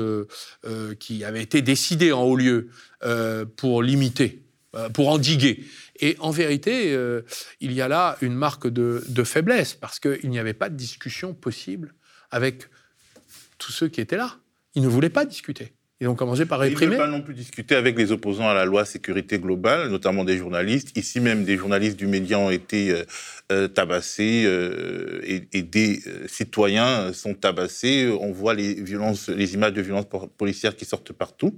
[0.99, 2.69] qui avait été décidée en haut lieu
[3.55, 4.41] pour limiter,
[4.93, 5.63] pour endiguer.
[5.99, 7.21] Et en vérité, euh,
[7.59, 11.33] il y a là une marque de, faiblesse, parce qu'il n'y avait pas de discussion
[11.33, 11.93] possible
[12.31, 12.63] avec
[13.57, 14.37] tous ceux qui étaient là.
[14.75, 15.73] Ils ne voulaient pas discuter.
[16.01, 16.95] Ils ont commencé par réprimer.
[16.95, 20.25] Ils ne pas non plus discuter avec les opposants à la loi sécurité globale, notamment
[20.25, 20.97] des journalistes.
[20.97, 23.03] Ici même, des journalistes du média ont été euh,
[23.51, 24.49] euh, tabassés
[25.23, 28.09] et, et, des citoyens sont tabassés.
[28.19, 31.57] On voit les violences, les images de violences policières qui sortent partout.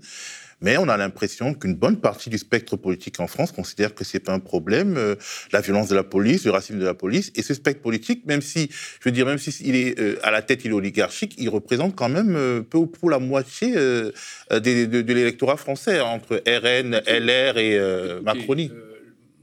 [0.62, 4.20] Mais on a l'impression qu'une bonne partie du spectre politique en France considère que c'est
[4.20, 5.16] pas un problème, euh,
[5.52, 7.32] la violence de la police, le racisme de la police.
[7.36, 10.42] Et ce spectre politique, même si, je veux dire, même s'il est euh, à la
[10.42, 14.14] tête, il est oligarchique, il représente quand même euh, peu ou prou la moitié de,
[14.52, 18.72] l'électorat français entre RN, LR et Macronie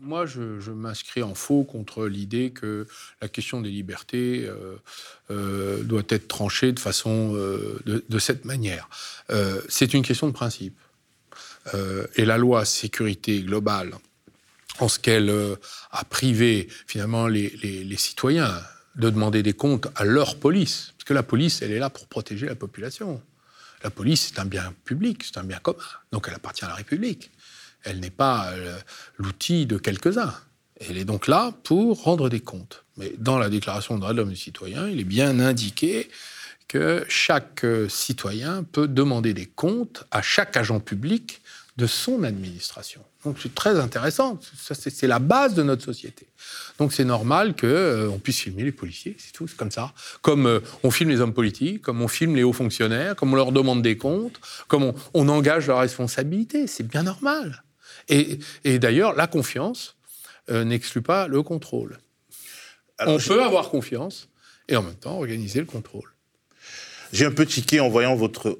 [0.05, 2.89] moi, je, m'inscris en faux contre l'idée que
[3.21, 4.49] la question des libertés
[5.29, 8.89] doit être tranchée de façon de cette manière.
[9.69, 10.75] c'est une question de principe.
[11.75, 13.95] Euh, et la loi sécurité globale,
[14.81, 15.57] en ce qu'elle euh,
[15.91, 18.61] a privé finalement les, citoyens
[18.97, 22.07] de demander des comptes à leur police, parce que la police, elle est là pour
[22.07, 23.23] protéger la population.
[23.85, 25.79] La police, c'est un bien public, c'est un bien commun,
[26.11, 27.31] donc elle appartient à la République.
[27.85, 28.77] Elle n'est pas euh,
[29.17, 30.35] l'outil de quelques-uns.
[30.81, 32.85] Elle est donc là pour rendre des comptes.
[32.97, 36.09] Mais dans la Déclaration des droits de l'homme et du citoyen, il est bien indiqué
[36.69, 41.43] que chaque euh, citoyen peut demander des comptes à chaque agent public
[41.77, 43.01] de son administration.
[43.25, 44.39] Donc c'est très intéressant.
[44.59, 46.27] C'est la base de notre société.
[46.79, 49.93] Donc c'est normal qu'on euh, puisse filmer les policiers, c'est tout, c'est comme ça.
[50.21, 53.37] Comme euh, on filme les hommes politiques, comme on filme les hauts fonctionnaires, comme on
[53.37, 56.67] leur demande des comptes, comme on, engage leur responsabilité.
[56.67, 57.63] C'est bien normal.
[58.09, 58.39] Et,
[58.79, 59.97] d'ailleurs, la confiance
[60.51, 61.99] euh, n'exclut pas le contrôle.
[63.01, 64.29] on peut avoir confiance
[64.69, 66.12] et en même temps organiser le contrôle.
[67.13, 68.59] J'ai un peu tiqué en voyant votre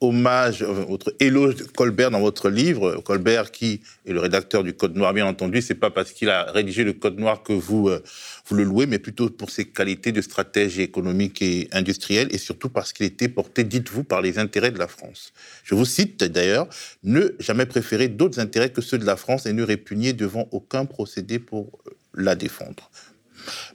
[0.00, 3.00] hommage, euh, votre éloge de Colbert dans votre livre.
[3.02, 6.44] Colbert, qui est le rédacteur du Code Noir, bien entendu, c'est pas parce qu'il a
[6.52, 8.02] rédigé le Code Noir que vous, euh,
[8.46, 12.68] vous le louez, mais plutôt pour ses qualités de stratège économique et industriel, et surtout
[12.68, 15.32] parce qu'il était porté, dites-vous, par les intérêts de la France.
[15.64, 16.68] Je vous cite d'ailleurs,
[17.04, 20.84] ne jamais préférer d'autres intérêts que ceux de la France et ne répugner devant aucun
[20.84, 22.90] procédé pour euh, la défendre.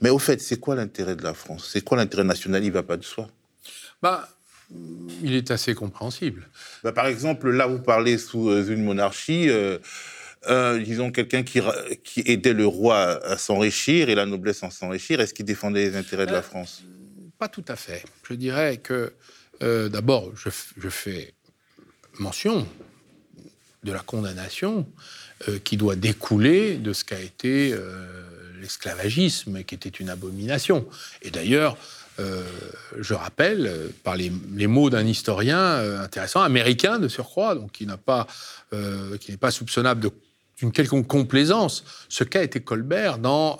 [0.00, 1.68] Mais au fait, c'est quoi l'intérêt de la France?
[1.72, 2.64] C'est quoi l'intérêt national?
[2.64, 3.28] Il va pas de soi.
[4.04, 4.28] Bah,
[5.22, 6.46] il est assez compréhensible.
[6.82, 9.48] Bah, par exemple, là, vous parlez sous euh, une monarchie.
[9.48, 9.78] Euh,
[10.46, 11.62] euh, disons, quelqu'un qui,
[12.02, 15.96] qui, aidait le roi à s'enrichir et la noblesse à s'enrichir, est-ce qu'il défendait les
[15.96, 16.84] intérêts de la France?
[17.38, 18.04] Pas tout à fait.
[18.28, 19.14] Je dirais que,
[19.62, 21.32] d'abord, je, je, fais
[22.18, 22.68] mention
[23.84, 24.86] de la condamnation
[25.64, 27.74] qui doit découler de ce qu'a été
[28.60, 30.86] l'esclavagisme, qui était une abomination.
[31.22, 31.78] Et d'ailleurs,
[32.20, 32.42] euh,
[33.00, 34.30] je rappelle, euh, par les,
[34.66, 37.86] mots d'un historien euh, intéressant, américain de surcroît, donc qui
[39.20, 40.00] qui n'est pas soupçonnable
[40.58, 43.58] d'une quelconque complaisance, ce qu'a été Colbert dans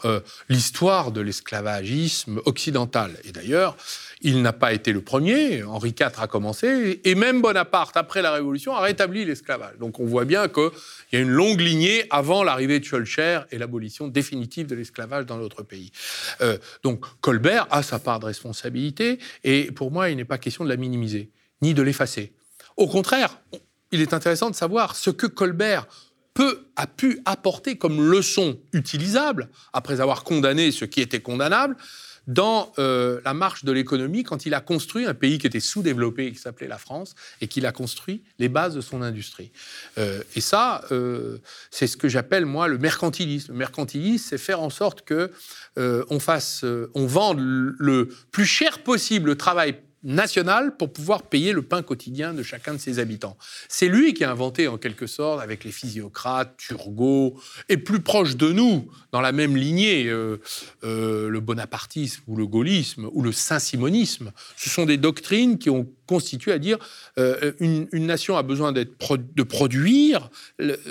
[0.49, 3.17] l'histoire de l'esclavagisme occidental.
[3.25, 3.77] Et d'ailleurs,
[4.25, 5.63] il n'a pas été le premier.
[5.63, 9.77] Henri IV a commencé, et même Bonaparte, après la Révolution, a rétabli l'esclavage.
[9.79, 10.71] Donc on voit bien qu'il
[11.13, 15.37] y a une longue lignée avant l'arrivée de Schulcher et l'abolition définitive de l'esclavage dans
[15.37, 15.93] notre pays.
[16.41, 20.65] Euh, donc Colbert a sa part de responsabilité, et pour moi, il n'est pas question
[20.65, 21.31] de la minimiser,
[21.61, 22.33] ni de l'effacer.
[22.77, 23.39] Au contraire,
[23.93, 25.87] il est intéressant de savoir ce que Colbert
[26.35, 31.77] peut, a pu apporter comme leçon utilisable, après avoir condamné ce qui était condamnable,
[32.27, 36.33] dans euh, la marche de l'économie quand il a construit un pays qui était sous-développé,
[36.33, 39.53] qui s'appelait la France, et qu'il a construit les bases de son industrie.
[39.99, 41.39] Euh, et ça, euh,
[41.71, 43.53] c'est ce que j'appelle moi le mercantilisme.
[43.53, 45.31] Le mercantilisme, c'est faire en sorte que
[45.77, 51.63] on fasse, on vende le plus cher possible le travail national pour pouvoir payer le
[51.63, 53.37] pain quotidien de chacun de ses habitants.
[53.69, 58.37] C'est lui qui a inventé en quelque sorte, avec les physiocrates, Turgot, et plus proche
[58.37, 60.41] de nous, dans la même lignée, euh,
[60.85, 64.33] euh, le bonapartisme ou le gaullisme ou le saint-simonisme.
[64.57, 66.79] Ce sont des doctrines qui ont constitué à dire
[67.19, 70.31] euh, une, nation a besoin de produire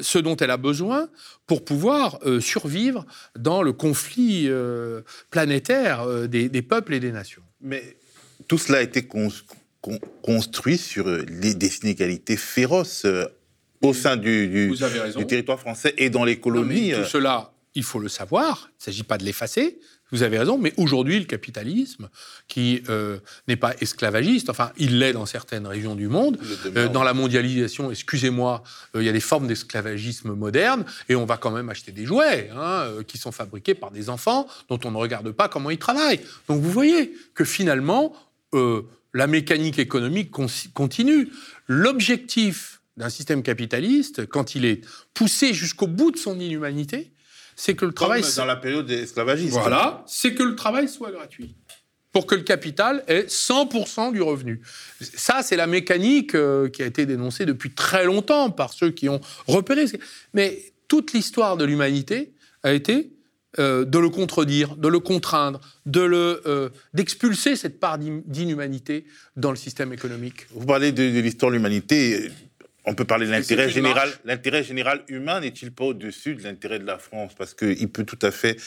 [0.01, 1.07] ce dont elle a besoin
[1.45, 3.05] pour pouvoir survivre
[3.37, 4.49] dans le conflit
[5.29, 7.43] planétaire des, des peuples et des nations.
[7.61, 7.95] Mais
[8.47, 9.07] tout cela a été
[10.21, 13.25] construit sur euh, les, des inégalités féroces euh,
[13.81, 14.73] au sein du,
[15.27, 16.91] territoire français et dans les colonies.
[16.91, 17.05] tout euh.
[17.05, 18.69] cela, il faut le savoir.
[18.69, 19.79] Il ne s'agit pas de l'effacer.
[20.13, 22.07] Vous avez raison, mais aujourd'hui, le capitalisme,
[22.47, 22.83] qui
[23.47, 26.37] n'est pas esclavagiste, enfin, il l'est dans certaines régions du monde.
[26.93, 28.63] dans la mondialisation, excusez-moi,
[28.95, 32.49] il y a des formes d'esclavagisme moderne, et on va quand même acheter des jouets
[32.55, 36.21] hein, qui sont fabriqués par des enfants dont on ne regarde pas comment ils travaillent.
[36.47, 38.13] Donc vous voyez que finalement,
[38.53, 40.31] euh, la mécanique économique
[40.73, 41.29] continue.
[41.67, 44.81] L'objectif d'un système capitaliste, quand il est
[45.13, 47.11] poussé jusqu'au bout de son inhumanité,
[47.55, 48.23] c'est que le travail...
[48.35, 49.53] dans la période esclavagiste.
[49.53, 51.55] Voilà, c'est que le travail soit gratuit
[52.13, 54.61] pour que le capital ait 100% du revenu.
[55.01, 59.09] Ça, c'est la mécanique euh, qui a été dénoncée depuis très longtemps par ceux qui
[59.09, 59.85] ont repéré.
[60.33, 63.11] Mais toute l'histoire de l'humanité a été
[63.59, 69.51] euh, de le contredire, de le contraindre, de le euh, d'expulser cette part d'inhumanité dans
[69.51, 70.47] le système économique.
[70.51, 72.29] Vous parlez de, l'histoire de l'humanité.
[72.85, 74.09] On peut parler de l'intérêt général.
[74.25, 77.33] L'intérêt général humain n'est-il pas au-dessus de l'intérêt de la France?
[77.37, 78.57] Parce qu'il peut tout à fait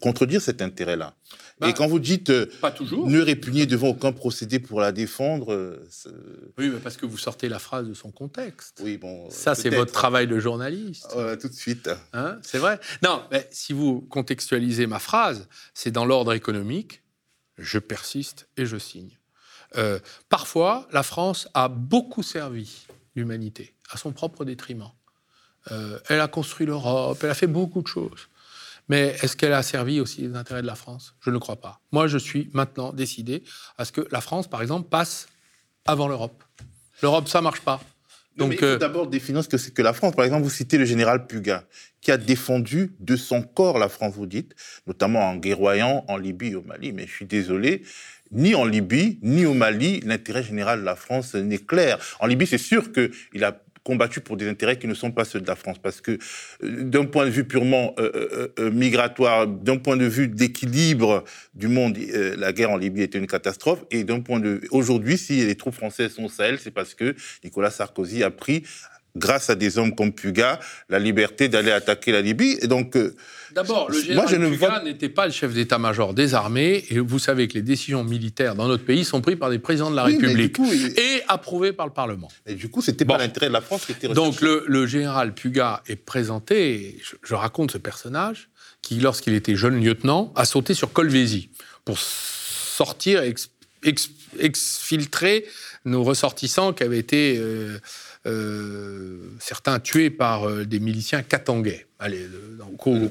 [0.00, 1.14] contredire cet intérêt-là.
[1.32, 3.08] et bah, quand vous dites euh, pas toujours.
[3.08, 5.54] ne répugner devant aucun procédé pour la défendre.
[5.54, 5.88] Euh,
[6.58, 8.80] oui, mais parce que vous sortez la phrase de son contexte.
[8.82, 9.30] Oui, bon.
[9.30, 11.08] Ça, c'est votre travail de journaliste.
[11.40, 11.88] tout de suite.
[12.12, 12.78] Hein, c'est vrai.
[13.02, 17.02] Non, mais si vous contextualisez ma phrase, c'est dans l'ordre économique.
[17.56, 19.19] Je persiste et je signe.
[19.76, 24.90] Euh, parfois, la France a beaucoup servi l'humanité à son propre détriment.
[26.08, 28.28] elle a construit l'Europe, elle a fait beaucoup de choses.
[28.90, 31.14] Mais est-ce qu'elle a servi aussi les intérêts de la France?
[31.20, 31.80] Je ne crois pas.
[31.92, 33.44] Moi, je suis maintenant décidé
[33.78, 35.28] à ce que la France, par exemple, passe
[35.86, 36.42] avant l'Europe.
[37.00, 37.80] L'Europe, ça marche pas.
[38.36, 40.16] Donc, faut d'abord définir ce que c'est que la France.
[40.16, 41.64] Par exemple, vous citez le général Puga,
[42.00, 44.56] qui a défendu de son corps la France, vous dites,
[44.88, 46.92] notamment en guerroyant en Libye au Mali.
[46.92, 47.82] Mais je suis désolé,
[48.32, 51.98] ni en Libye, ni au Mali, l'intérêt général de la France n'est clair.
[52.20, 55.40] En Libye, c'est sûr qu'il a combattu pour des intérêts qui ne sont pas ceux
[55.40, 55.78] de la France.
[55.78, 56.12] Parce que
[56.62, 61.68] euh, d'un point de vue purement euh, euh, migratoire, d'un point de vue d'équilibre du
[61.68, 61.98] monde,
[62.38, 63.84] la guerre en Libye était une catastrophe.
[63.90, 64.68] Et d'un point de vue...
[64.70, 68.64] Aujourd'hui, si les troupes françaises sont au Sahel, c'est parce que Nicolas Sarkozy a pris
[69.16, 72.58] grâce à des hommes comme Puga, la liberté d'aller attaquer la Libye.
[72.60, 73.14] Et donc, euh,
[73.52, 77.54] D'abord, le général Puga n'était pas le chef d'état-major des armées, et vous savez que
[77.54, 80.56] les décisions militaires dans notre pays sont prises par des présidents de la République
[80.96, 82.28] et approuvées par le Parlement.
[82.46, 85.82] Et du coup, c'était pas l'intérêt de la France qui était Donc, le, général Puga
[85.86, 88.48] est présenté, je, raconte ce personnage,
[88.82, 91.50] qui, lorsqu'il était jeune lieutenant, a sauté sur Colvézi
[91.84, 93.22] pour sortir,
[94.38, 95.44] exfiltrer
[95.84, 97.36] nos ressortissants qui avaient été...
[97.38, 97.78] Euh,
[99.40, 101.86] certains tués par euh, des miliciens katangais.
[102.02, 102.26] Allez,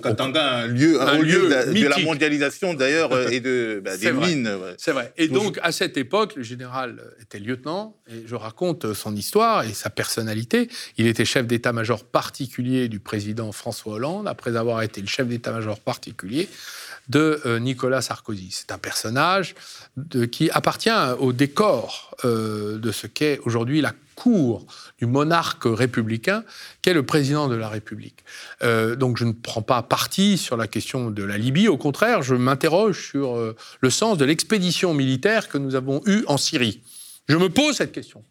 [0.02, 4.50] Katanga, un lieu, un, lieu, de, la mondialisation d'ailleurs euh, et de, bah, des mines.
[4.80, 5.14] C'est vrai.
[5.16, 9.74] Et donc, à cette époque, le général était lieutenant, et je raconte son histoire et
[9.74, 10.70] sa personnalité.
[10.98, 15.80] Il était chef d'état-major particulier du président François Hollande, après avoir été le chef d'état-major
[15.80, 16.50] particulier
[17.10, 18.50] de Nicolas Sarkozy.
[18.52, 19.56] C'est un personnage
[19.98, 24.66] de, qui appartient au décor de ce qu'est aujourd'hui la cour
[25.00, 26.44] du monarque républicain
[26.82, 28.26] qu'est le président de la République.
[28.64, 32.22] Euh, donc je ne prends pas parti sur la question de la Libye, au contraire,
[32.22, 36.82] je m'interroge sur euh, le sens de l'expédition militaire que nous avons eue en Syrie.
[37.28, 38.24] Je me pose cette question.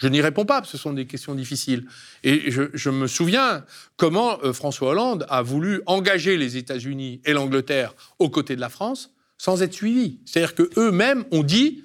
[0.00, 1.86] Je n'y réponds pas, parce que ce sont des questions difficiles.
[2.22, 3.64] Et je, me souviens
[3.96, 8.68] comment euh, François Hollande a voulu engager les États-Unis et l'Angleterre aux côtés de la
[8.68, 10.20] France sans être suivi.
[10.24, 11.82] C'est-à-dire qu'eux-mêmes ont dit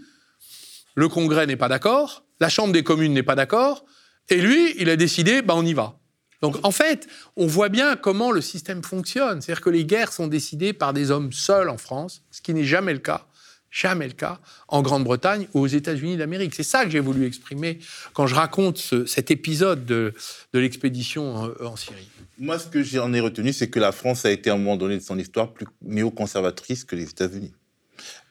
[0.95, 3.85] le Congrès n'est pas d'accord, la Chambre des communes n'est pas d'accord,
[4.29, 6.00] et lui, il a décidé, bah, on y va.
[6.41, 9.41] Donc en fait, on voit bien comment le système fonctionne.
[9.41, 12.63] C'est-à-dire que les guerres sont décidées par des hommes seuls en France, ce qui n'est
[12.63, 13.25] jamais le cas,
[13.69, 16.55] jamais le cas en Grande-Bretagne ou aux États-Unis d'Amérique.
[16.55, 17.79] C'est ça que j'ai voulu exprimer
[18.13, 20.13] quand je raconte cet épisode de,
[20.53, 22.07] l'expédition en, Syrie.
[22.39, 24.77] Moi, ce que j'en ai retenu, c'est que la France a été à un moment
[24.77, 27.53] donné de son histoire plus néoconservatrice que les États-Unis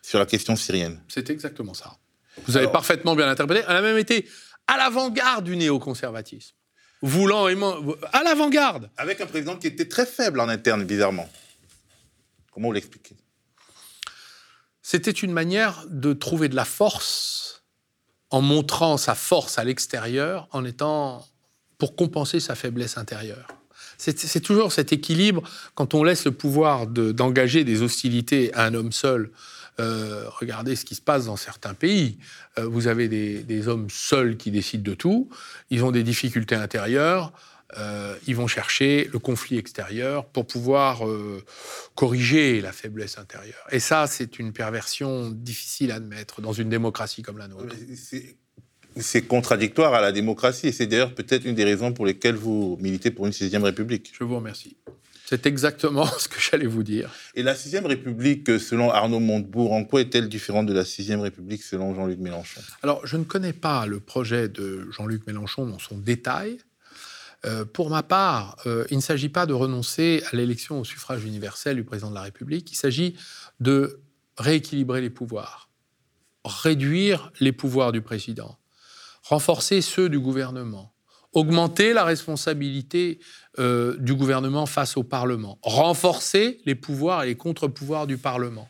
[0.03, 1.01] sur la question syrienne.
[1.09, 1.97] C'est exactement ça.
[2.47, 3.65] Vous avez parfaitement bien interprété.
[3.69, 4.27] Elle a même été
[4.67, 6.57] à l'avant-garde du néoconservatisme.
[7.03, 7.47] Voulant
[8.13, 8.91] à l'avant-garde.
[8.97, 11.29] Avec un président qui était très faible en interne, bizarrement.
[12.53, 13.17] Comment vous l'expliquez?
[14.83, 17.63] C'était une manière de trouver de la force
[18.31, 21.27] en montrant sa force à l'extérieur, en étant
[21.79, 23.49] pour compenser sa faiblesse intérieure.
[23.99, 25.43] C'est toujours cet équilibre
[25.75, 29.31] quand on laisse le pouvoir d'engager des hostilités à un homme seul
[29.81, 32.19] euh, regardez ce qui se passe dans certains pays.
[32.59, 35.29] Euh, vous avez des, hommes seuls qui décident de tout.
[35.71, 37.33] Ils ont des difficultés intérieures.
[37.79, 41.03] Euh, ils vont chercher le conflit extérieur pour pouvoir
[41.95, 43.67] corriger la faiblesse intérieure.
[43.71, 47.75] Et ça, c'est une perversion difficile à admettre dans une démocratie comme la nôtre.
[48.97, 52.77] C'est contradictoire à la démocratie et c'est d'ailleurs peut-être une des raisons pour lesquelles vous
[52.81, 54.13] militez pour une sixième République.
[54.19, 54.77] Je vous remercie.
[55.31, 57.09] C'est exactement ce que j'allais vous dire.
[57.37, 61.63] Et la Sixième République, selon Arnaud Montebourg, en quoi est-elle différente de la Sixième République
[61.63, 62.61] selon Jean-Luc Mélenchon?
[62.83, 66.59] Alors, je ne connais pas le projet de Jean-Luc Mélenchon dans son détail.
[67.45, 71.25] Euh, pour ma part, euh, il ne s'agit pas de renoncer à l'élection au suffrage
[71.25, 72.73] universel du président de la République.
[72.73, 73.15] Il s'agit
[73.61, 74.01] de
[74.37, 75.71] rééquilibrer les pouvoirs,
[76.45, 78.59] réduire les pouvoirs du président,
[79.23, 80.93] renforcer ceux du gouvernement,
[81.33, 83.21] augmenter la responsabilité
[83.59, 88.69] euh, du gouvernement face au Parlement, renforcer les pouvoirs et les contre-pouvoirs du Parlement,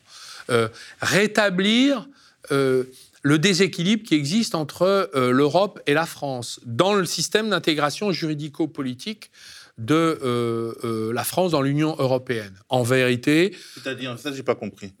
[0.49, 0.69] euh,
[1.01, 2.07] rétablir
[2.51, 2.85] euh,
[3.23, 9.29] le déséquilibre qui existe entre l'Europe et la France dans le système d'intégration juridico-politique
[9.77, 12.53] de la France dans l'Union européenne.
[12.69, 13.55] En vérité...
[13.73, 14.93] C'est-à-dire, ça, j'ai pas compris.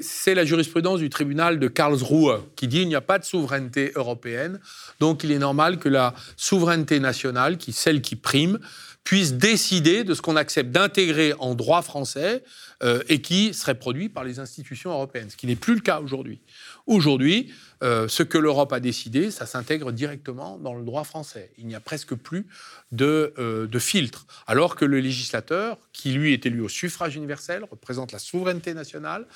[0.00, 3.92] c'est la jurisprudence du tribunal de Karlsruhe qui dit qu'il n'y a pas de souveraineté
[3.94, 4.60] européenne,
[5.00, 8.58] donc il est normal que la souveraineté nationale, qui celle qui prime,
[9.06, 12.42] puisse décider de ce qu'on accepte d'intégrer en droit français
[12.82, 16.00] euh, et qui serait produit par les institutions européennes, ce qui n'est plus le cas
[16.00, 16.40] aujourd'hui.
[16.86, 21.52] Aujourd'hui, euh, ce que l'Europe a décidé, ça s'intègre directement dans le droit français.
[21.58, 22.46] Il n'y a presque plus
[22.92, 24.26] de, euh, filtre.
[24.46, 29.26] Alors que le législateur, qui lui est élu au suffrage universel, représente la souveraineté nationale,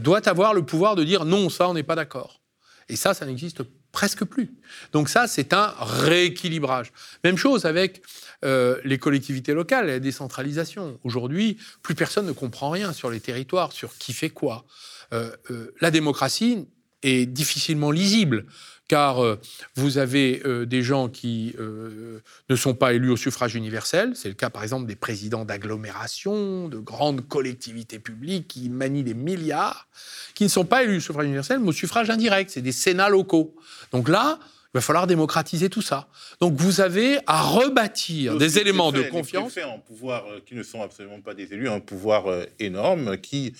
[0.00, 2.40] doit avoir le pouvoir de dire non, ça, on n'est pas d'accord.
[2.88, 3.62] Et ça, ça n'existe
[3.92, 4.54] presque plus.
[4.92, 6.92] Donc ça, c'est un rééquilibrage.
[7.24, 8.02] Même chose avec
[8.44, 11.00] euh, les collectivités locales, la décentralisation.
[11.02, 14.64] Aujourd'hui, plus personne ne comprend rien sur les territoires, sur qui fait quoi.
[15.12, 16.68] Euh, euh, la démocratie
[17.06, 18.44] est difficilement lisible.
[18.88, 19.40] car euh,
[19.74, 24.12] vous avez euh, des gens qui euh, ne sont pas élus au suffrage universel.
[24.14, 29.14] C'est le cas, par exemple, des présidents d'agglomération, de grandes collectivités publiques qui manient des
[29.14, 29.88] milliards,
[30.34, 32.50] qui ne sont pas élus au suffrage universel, mais au suffrage indirect.
[32.50, 33.56] C'est des sénats locaux.
[33.90, 36.08] Donc là, il va falloir démocratiser tout ça.
[36.40, 39.56] Donc vous avez à rebâtir des éléments de confiance.
[39.56, 42.26] Les en pouvoir qui ne sont absolument pas des élus, un pouvoir
[42.60, 43.54] énorme qui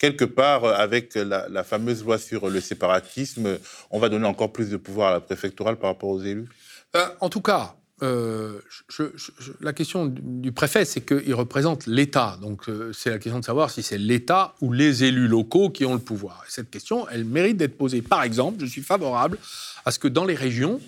[0.00, 3.58] quelque part, euh, avec la, fameuse loi sur le séparatisme,
[3.92, 6.48] on va donner encore plus de pouvoir à la préfectorale par rapport aux élus?
[6.96, 8.60] Euh, En tout cas, euh,
[9.60, 12.38] la question du préfet, c'est qu'il représente l'État.
[12.40, 15.92] Donc, c'est la question de savoir si c'est l'État ou les élus locaux qui ont
[15.92, 16.42] le pouvoir.
[16.48, 18.00] Et cette question, elle mérite d'être posée.
[18.00, 19.36] Par exemple, je suis favorable
[19.84, 20.80] à ce que dans les régions,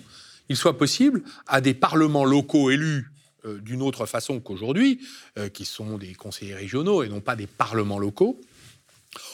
[0.49, 3.11] il soit possible à des parlements locaux élus
[3.45, 5.01] d'une autre façon qu'aujourd'hui,
[5.53, 8.39] qui sont des conseillers régionaux et non pas des parlements locaux,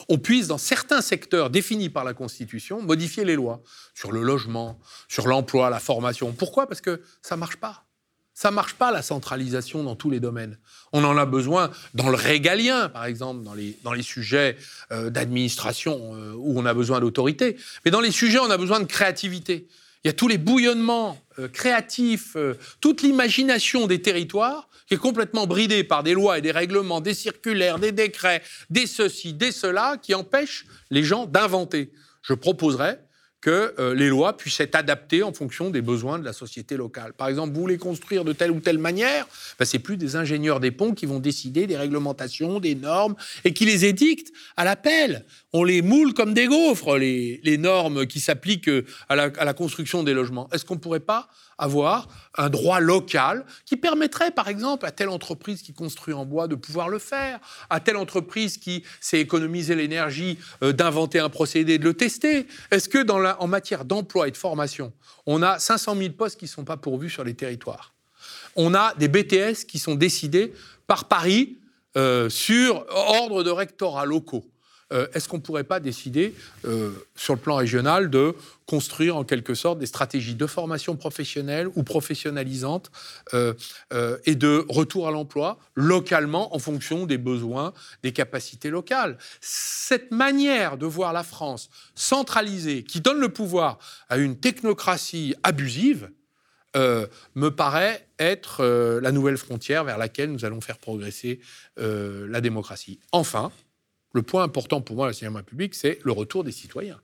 [0.08, 3.62] on puisse, dans certains secteurs définis par la Constitution, modifier les lois
[3.94, 6.32] sur le logement, sur l'emploi, la formation.
[6.34, 6.68] Pourquoi?
[6.68, 7.86] Parce que ça ne marche pas.
[8.34, 10.58] Ça ne marche pas la centralisation dans tous les domaines.
[10.94, 14.56] On en a besoin dans le régalien, par exemple, dans les, dans les sujets
[14.94, 17.58] euh, d'administration euh, où on a besoin d'autorité.
[17.84, 19.68] Mais dans les sujets, on a besoin de créativité.
[20.04, 22.38] Il y a tous les bouillonnements euh, créatifs,
[22.80, 27.14] toute l'imagination des territoires qui est complètement bridé par des lois et des règlements, des
[27.14, 28.42] circulaires, des décrets,
[28.72, 31.92] des ceci, des cela, qui empêchent les gens d'inventer.
[32.24, 33.00] Je proposerais
[33.42, 37.14] que euh, les lois puissent être adaptées en fonction des besoins de la société locale.
[37.14, 39.28] Par exemple, vous voulez construire de telle ou telle manière,
[39.58, 43.16] ben, c'est plus des ingénieurs des ponts qui vont décider des réglementations, des normes,
[43.46, 45.26] et qui les édictent à l'appel.
[45.54, 48.70] On les moule comme des gaufres, les, normes qui s'appliquent
[49.10, 50.50] à la, à la construction des logements.
[50.52, 51.30] Est-ce qu'on ne pourrait pas
[51.60, 56.48] avoir un droit local qui permettrait, par exemple, à telle entreprise qui construit en bois
[56.48, 61.78] de pouvoir le faire, à telle entreprise qui sait économiser l'énergie euh, d'inventer un procédé,
[61.78, 62.48] de le tester?
[62.72, 64.94] Est-ce que dans en matière d'emploi et de formation,
[65.26, 67.94] on a 500 000 postes qui ne sont pas pourvus sur les territoires
[68.56, 70.54] On a des BTS qui sont décidés
[70.88, 71.58] par Paris
[71.98, 74.46] euh, sur ordre de rectorats locaux.
[74.92, 76.34] Euh, est-ce qu'on ne pourrait pas décider,
[76.66, 78.36] euh, sur le plan régional, de
[78.66, 82.92] construire en quelque sorte des stratégies de formation professionnelle ou professionnalisante
[83.34, 83.54] euh,
[84.26, 87.74] et de retour à l'emploi localement en fonction des besoins,
[88.04, 89.18] des capacités locales?
[89.42, 93.80] Cette manière de voir la France centralisée, qui donne le pouvoir
[94.10, 96.10] à une technocratie abusive,
[96.76, 98.64] me paraît être
[99.02, 101.40] la nouvelle frontière vers laquelle nous allons faire progresser
[101.78, 103.00] la démocratie.
[103.12, 103.52] Enfin,
[104.14, 107.00] le point important pour moi la cinéma public, c'est le retour des citoyens,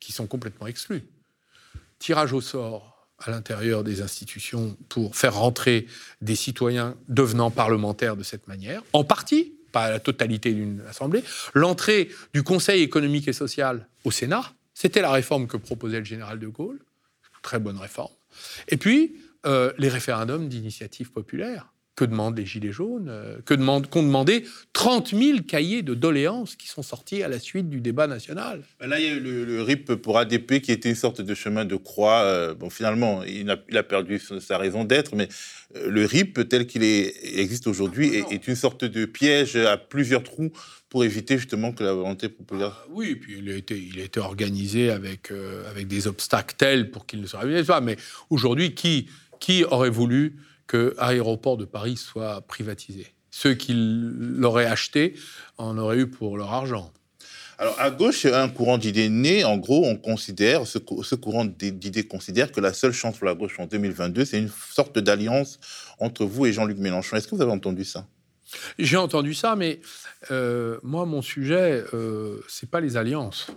[0.00, 1.02] qui sont complètement exclus.
[1.98, 5.86] Tirage au sort à l'intérieur des institutions pour faire rentrer
[6.20, 11.24] des citoyens devenant parlementaires de cette manière, en partie, pas la totalité d'une assemblée.
[11.52, 16.38] L'entrée du Conseil économique et social au Sénat, c'était la réforme que proposait le général
[16.38, 16.80] de Gaulle,
[17.42, 18.12] très bonne réforme.
[18.68, 19.16] Et puis,
[19.46, 24.44] euh, les référendums d'initiative populaire que demandent les Gilets jaunes euh, Que demande, qu'ont demandé
[24.72, 28.88] 30 000 cahiers de doléances qui sont sortis à la suite du débat national ben
[28.88, 31.64] Là, il y a eu le, RIP pour ADP qui était une sorte de chemin
[31.64, 32.22] de croix.
[32.22, 35.28] Euh, bon, finalement, il a, perdu sa raison d'être, mais
[35.76, 40.22] euh, le RIP tel qu'il existe aujourd'hui ah, est, une sorte de piège à plusieurs
[40.22, 40.50] trous
[40.88, 42.84] pour éviter justement que la volonté populaire.
[42.84, 45.32] Ah, oui, et puis il a été, il a été organisé avec,
[45.70, 47.80] avec des obstacles tels pour qu'il ne se réalise pas.
[47.80, 47.96] Mais
[48.30, 49.08] aujourd'hui, qui,
[49.40, 50.36] qui aurait voulu
[50.66, 53.06] que l'aéroport de Paris soit privatisé.
[53.30, 55.14] Ceux qui l'auraient acheté
[55.58, 56.92] en auraient eu pour leur argent.
[57.58, 59.44] Alors, à gauche, un courant d'idées né.
[59.44, 63.58] En gros, on considère, ce, courant d'idées considère que la seule chance pour la gauche
[63.60, 65.60] en 2022, c'est une sorte d'alliance
[66.00, 67.16] entre vous et Jean-Luc Mélenchon.
[67.16, 68.06] Est-ce que vous avez entendu ça?
[68.78, 69.80] J'ai entendu ça, mais
[70.30, 73.48] euh, moi, mon sujet, euh, c'est pas les alliances.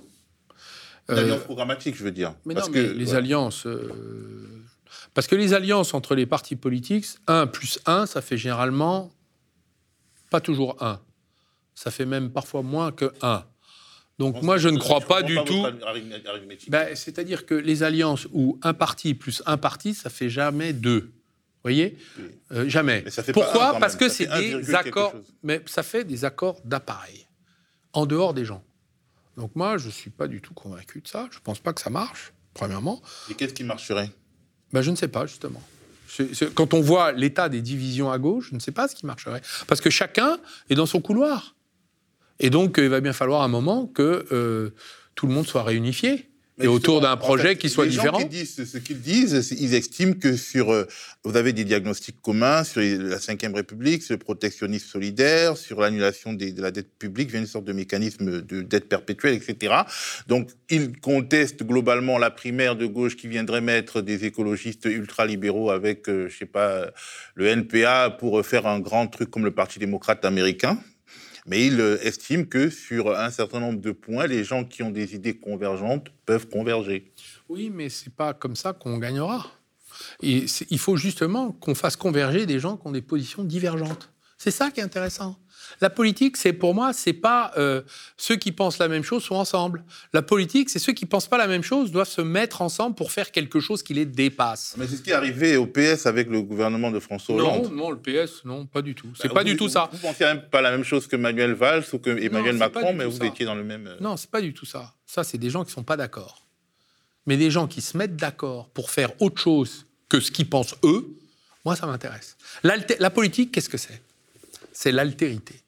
[1.10, 2.34] L'alliance euh, programmatique, je veux dire.
[2.46, 4.48] Mais Parce non, que, les alliances, euh,
[5.14, 9.12] parce que les alliances entre les partis politiques, 1 plus 1, ça fait généralement
[10.30, 11.00] pas toujours 1.
[11.76, 13.44] Ça fait même parfois moins que 1.
[14.20, 15.66] Donc moi, je ne crois pas, du tout.
[16.70, 21.12] Ben, c'est-à-dire que les alliances où un parti plus un parti, ça fait jamais deux.
[21.58, 21.98] Vous voyez?
[22.52, 23.04] Euh, Jamais.
[23.34, 23.78] Pourquoi?
[23.80, 25.14] Parce que c'est des accords.
[25.44, 27.28] Mais ça fait des accords d'appareil
[27.94, 28.64] en dehors des gens.
[29.36, 31.28] Donc moi, je ne suis pas du tout convaincu de ça.
[31.32, 33.02] Je ne pense pas que ça marche, premièrement.
[33.30, 34.10] Et qu'est-ce qui marcherait?
[34.74, 35.62] Ben, Je ne sais pas, justement.
[36.56, 39.42] Quand on voit l'état des divisions à gauche, je ne sais pas ce qui marcherait.
[39.68, 40.40] Parce que chacun
[40.70, 41.56] est dans son couloir.
[42.40, 44.74] Et donc, il va bien falloir un moment que euh,
[45.16, 46.30] tout le monde soit réunifié
[46.60, 48.20] et autour d'un projet qui soit les différent.
[48.20, 50.86] Gens qui disent ce qu'ils disent, ils estiment que sur, euh,
[51.24, 56.34] vous avez des diagnostics communs sur la Ve République, sur le protectionnisme solidaire, sur l'annulation
[56.34, 59.74] de la dette publique, via une sorte de mécanisme de dette perpétuelle, etc.
[60.28, 66.10] Donc, ils contestent globalement la primaire de gauche qui viendrait mettre des écologistes ultra-libéraux avec,
[66.10, 66.88] euh, je sais pas,
[67.36, 70.80] le NPA pour faire un grand truc comme le Parti démocrate américain.
[71.48, 74.92] Mais il euh, estime que sur un certain nombre de points, les gens qui ont
[74.92, 77.12] des idées convergentes peuvent converger.
[77.48, 79.50] Oui, mais c'est pas comme ça qu'on gagnera.
[80.22, 84.12] Il faut justement qu'on fasse converger des gens qui ont des positions divergentes.
[84.38, 85.40] C'est ça qui est intéressant.
[85.82, 87.82] La politique, c'est pour moi, c'est pas euh,
[88.18, 89.84] ceux qui pensent la même chose sont ensemble.
[90.14, 93.12] La politique, c'est ceux qui pensent pas la même chose doivent se mettre ensemble pour
[93.12, 94.76] faire quelque chose qui les dépasse.
[94.78, 97.72] Mais c'est ce qui est arrivé au PS avec le gouvernement de François Hollande.
[97.72, 99.10] Non, non, le PS, non, pas du tout.
[99.20, 99.90] C'est bah, pas du tout ça.
[99.92, 103.06] Vous pensiez même pas la même chose que Manuel Valls ou que Emmanuel Macron, mais
[103.06, 103.88] vous étiez dans le même.
[103.88, 104.94] Euh, non, c'est pas du tout ça.
[105.06, 106.44] Ça, c'est des gens qui sont pas d'accord.
[107.26, 110.76] Mais des gens qui se mettent d'accord pour faire autre chose que ce qu'ils pensent
[110.84, 111.18] eux,
[111.66, 112.38] moi, ça m'intéresse.
[112.64, 114.02] La politique, qu'est-ce que c'est?
[114.80, 115.64] C'est l'altérité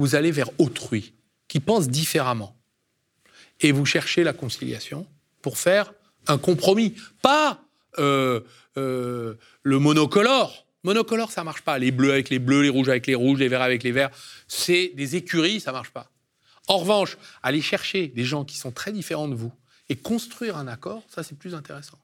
[0.00, 1.12] vous allez vers autrui,
[1.46, 2.56] qui pense différemment.
[3.60, 5.06] Et vous cherchez la conciliation
[5.42, 5.92] pour faire
[6.26, 6.94] un compromis.
[7.20, 7.62] Pas
[7.98, 8.40] euh,
[8.78, 10.66] euh, le monocolore.
[10.84, 11.78] Monocolore, ça marche pas.
[11.78, 14.10] Les bleus avec les bleus, les rouges avec les rouges, les verts avec les verts.
[14.48, 16.10] C'est des écuries, ça marche pas.
[16.66, 19.52] En revanche, aller chercher des gens qui sont très différents de vous
[19.90, 21.98] et construire un accord, ça c'est plus intéressant.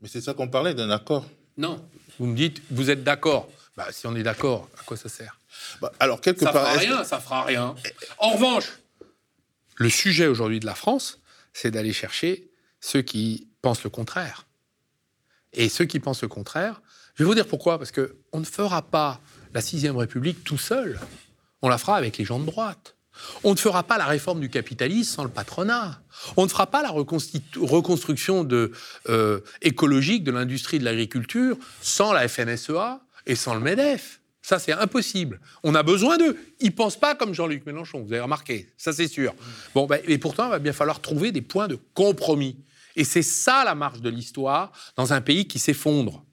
[0.00, 1.28] Mais c'est ça qu'on parlait d'un accord.
[1.58, 1.84] Non.
[2.18, 3.50] Vous me dites, vous êtes d'accord.
[3.76, 5.38] Bah, si on est d'accord, à quoi ça sert?
[5.80, 6.66] Bah, alors, quelque ça part.
[6.66, 7.74] Fera rien, ça fera rien.
[8.18, 8.78] En revanche,
[9.76, 11.20] le sujet aujourd'hui de la France,
[11.52, 12.50] c'est d'aller chercher
[12.80, 14.46] ceux qui pensent le contraire.
[15.52, 16.82] Et ceux qui pensent le contraire,
[17.14, 17.78] je vais vous dire pourquoi.
[17.78, 19.20] Parce qu'on ne fera pas
[19.54, 21.00] la Sixième République tout seul.
[21.62, 22.96] On la fera avec les gens de droite.
[23.44, 26.00] On ne fera pas la réforme du capitalisme sans le patronat.
[26.36, 28.72] On ne fera pas la reconstruction de,
[29.08, 34.20] euh, écologique de l'industrie de l'agriculture sans la FNSEA et sans le MEDEF.
[34.42, 35.40] Ça, c'est impossible.
[35.62, 36.36] On a besoin d'eux.
[36.60, 38.66] Ils ne pensent pas comme Jean-Luc Mélenchon, vous avez remarqué.
[38.76, 39.34] Ça, c'est sûr.
[39.74, 42.56] Bon, ben, et pourtant, il va bien falloir trouver des points de compromis.
[42.96, 46.24] Et c'est ça la marche de l'histoire dans un pays qui s'effondre.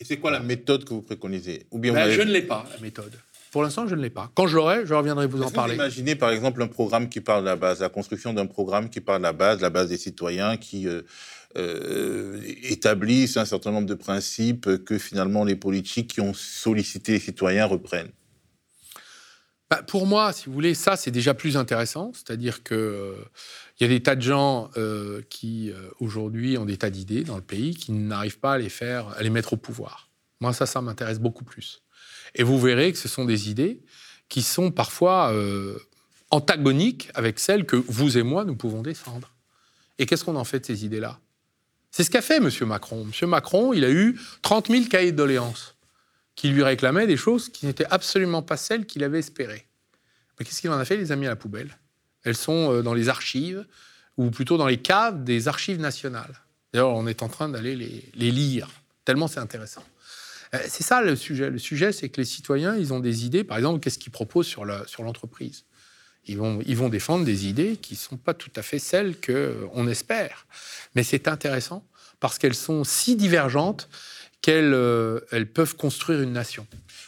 [0.00, 1.66] Et c'est quoi la méthode que vous préconisez?
[1.70, 3.12] Ou bien ben, Je ne l'ai pas, la méthode.
[3.52, 4.30] Pour l'instant, je ne l'ai pas.
[4.34, 5.74] Quand je l'aurai, je reviendrai vous en parler.
[5.74, 8.88] Vous imaginez, par exemple, un programme qui parle de la base, la construction d'un programme
[8.88, 11.02] qui parle de la base, la base des citoyens, qui euh,
[11.56, 17.18] euh, établissent un certain nombre de principes que finalement les politiques qui ont sollicité les
[17.18, 18.10] citoyens reprennent
[19.68, 22.12] bah, Pour moi, si vous voulez, ça c'est déjà plus intéressant.
[22.14, 23.16] C'est-à-dire qu'il euh,
[23.80, 27.42] y a des tas de gens euh, qui aujourd'hui ont des tas d'idées dans le
[27.42, 30.08] pays qui n'arrivent pas à les faire, à les mettre au pouvoir.
[30.40, 31.82] Moi, ça, ça m'intéresse beaucoup plus.
[32.34, 33.82] Et vous verrez que ce sont des idées
[34.28, 35.34] qui sont parfois
[36.30, 39.32] antagoniques avec celles que vous et moi nous pouvons défendre.
[39.98, 41.20] Et qu'est-ce qu'on en fait de ces idées-là?
[41.92, 42.48] C'est ce qu'a fait M.
[42.62, 43.06] Macron.
[43.06, 43.28] M.
[43.28, 45.76] Macron, il a eu 30 000 cahiers de doléances
[46.34, 49.66] qui lui réclamaient des choses qui n'étaient absolument pas celles qu'il avait espérées.
[50.38, 51.76] Mais qu'est-ce qu'il en a fait Il les a mis à la poubelle?
[52.24, 53.66] Elles sont euh, dans les archives,
[54.16, 56.34] ou plutôt dans les caves des archives nationales.
[56.72, 58.70] D'ailleurs, on est en train d'aller les, lire,
[59.04, 59.84] tellement c'est intéressant.
[60.54, 61.50] Euh, c'est ça le sujet.
[61.50, 63.44] Le sujet, c'est que les citoyens, ils ont des idées.
[63.44, 65.64] Par exemple, qu'est-ce qu'ils proposent sur l'entreprise?
[66.26, 69.16] Ils vont, ils vont défendre des idées qui ne sont pas tout à fait celles
[69.20, 70.46] qu'on espère.
[70.94, 71.84] Mais c'est intéressant
[72.20, 73.88] parce qu'elles sont si divergentes
[74.42, 76.66] qu'elles euh, elles peuvent construire une nation.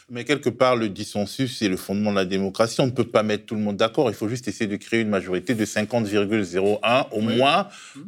[0.09, 2.79] Mais quelque part, le dissensus, c'est le fondement de la démocratie.
[2.79, 4.09] On ne peut pas mettre tout le monde d'accord.
[4.09, 7.67] Il faut juste essayer de créer une majorité de 50,01 au moins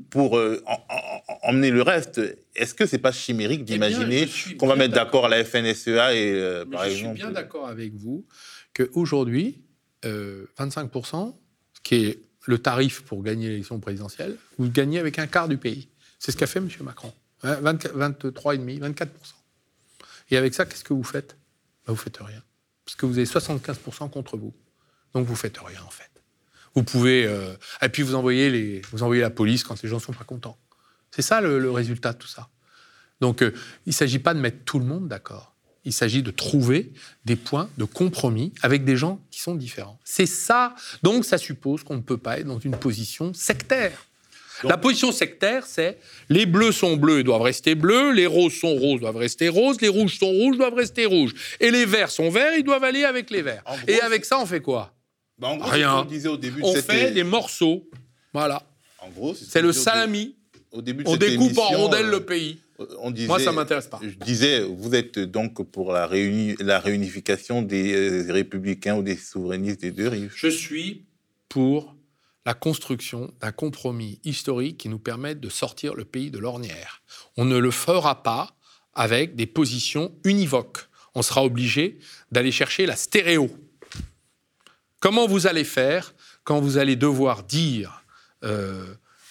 [0.10, 0.64] pour euh,
[1.44, 2.22] emmener le reste.
[2.56, 6.34] Est-ce que c'est pas chimérique eh d'imaginer qu'on va mettre d'accord à la FNSEA et
[6.34, 8.26] euh, par je exemple Je suis bien d'accord avec vous
[8.76, 9.60] qu'aujourd'hui,
[10.58, 11.36] 25%,
[11.74, 15.58] ce qui est le tarif pour gagner l'élection présidentielle, vous gagnez avec un quart du
[15.58, 15.90] pays.
[16.20, 16.70] C'est ce qu'a fait M.
[16.82, 17.14] Macron.
[17.44, 19.08] 23,5, 24%.
[20.32, 21.38] Et avec ça, qu'est-ce que vous faites?
[21.86, 22.44] Bah, Vous faites rien.
[22.86, 24.54] Parce que vous avez 75% contre vous.
[25.14, 26.10] Donc vous faites rien, en fait.
[26.74, 27.26] Vous pouvez...
[27.26, 30.14] Euh, et puis vous envoyez, les, vous envoyez la police quand les gens ne sont
[30.14, 30.58] pas contents.
[31.12, 32.50] C'est ça le, résultat de tout ça.
[33.20, 33.52] Donc euh,
[33.86, 35.56] il ne s'agit pas de mettre tout le monde d'accord.
[35.88, 36.92] Il s'agit de trouver
[37.24, 39.98] des points de compromis avec des gens qui sont différents.
[40.04, 40.76] C'est ça.
[41.02, 44.06] Donc, ça suppose qu'on ne peut pas être dans une position sectaire.
[44.66, 48.76] la position sectaire, c'est les bleus sont bleus et doivent rester bleus, les roses sont
[48.76, 51.34] roses, doivent rester roses, les rouges sont rouges, doivent rester rouges.
[51.62, 53.64] Et les verts sont verts, ils doivent aller avec les verts.
[53.88, 54.94] et avec ça, on fait quoi?
[55.38, 56.06] bah, Rien.
[56.06, 57.90] On, au début on fait des morceaux.
[58.34, 58.62] Voilà.
[59.00, 60.36] En gros, c'est le salami.
[60.74, 62.60] Au début de on découpe en rondelles le pays.
[62.80, 64.00] Moi, ça m'intéresse pas.
[64.04, 66.08] Je disais, vous êtes donc pour la,
[66.60, 70.34] la réunification des euh, républicains ou des souverainistes des deux rives.
[70.36, 71.06] Je suis
[71.50, 71.96] pour
[72.46, 77.02] la construction d'un compromis historique qui nous permette de sortir le pays de l'ornière.
[77.36, 78.56] On ne le fera pas
[78.94, 80.88] avec des positions univoques.
[81.16, 81.98] On sera obligé
[82.32, 83.50] d'aller chercher la stéréo.
[85.00, 86.14] Comment vous allez faire
[86.44, 88.04] quand vous allez devoir dire
[88.44, 88.86] euh,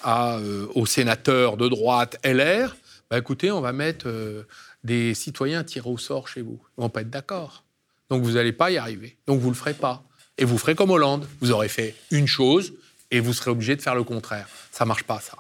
[0.07, 2.77] euh, aux sénateurs de droite LR,
[3.11, 4.47] bah, écoutez, on va mettre euh,
[4.85, 6.61] des citoyens tirés au sort chez vous.
[6.77, 7.65] Ils vont pas être d'accord.
[8.11, 9.17] Donc vous n'allez pas y arriver.
[9.27, 10.05] Donc vous ne le ferez pas.
[10.39, 11.27] Et vous ferez comme Hollande.
[11.41, 12.75] Vous aurez fait une chose
[13.11, 14.49] et vous serez obligé de faire le contraire.
[14.73, 15.37] Ça marche pas, ça.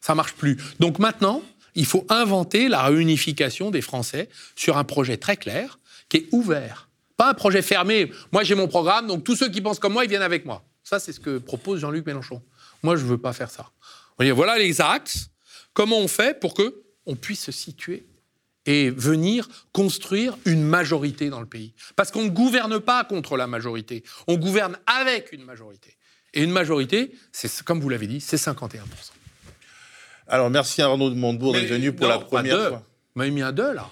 [0.00, 0.56] Ça marche plus.
[0.80, 1.42] Donc maintenant,
[1.74, 5.78] il faut inventer la réunification des Français sur un projet très clair
[6.08, 6.88] qui est ouvert.
[7.16, 8.10] Pas un projet fermé.
[8.32, 10.64] Moi, j'ai mon programme, donc tous ceux qui pensent comme moi, ils viennent avec moi.
[10.82, 12.42] Ça, c'est ce que propose Jean-Luc Mélenchon.
[12.82, 13.70] Moi, je ne veux pas faire ça.
[14.18, 15.30] Voilà les axes.
[15.72, 18.06] Comment on fait pour que on puisse se situer
[18.66, 23.46] et venir construire une majorité dans le pays Parce qu'on ne gouverne pas contre la
[23.46, 25.96] majorité, on gouverne avec une majorité.
[26.32, 28.80] Et une majorité, c'est comme vous l'avez dit, c'est 51%.
[30.26, 32.78] Alors merci Arnaud de Montebourg d'être venu pour la première fois.
[33.14, 33.90] Vous m'avez mis un 2 là.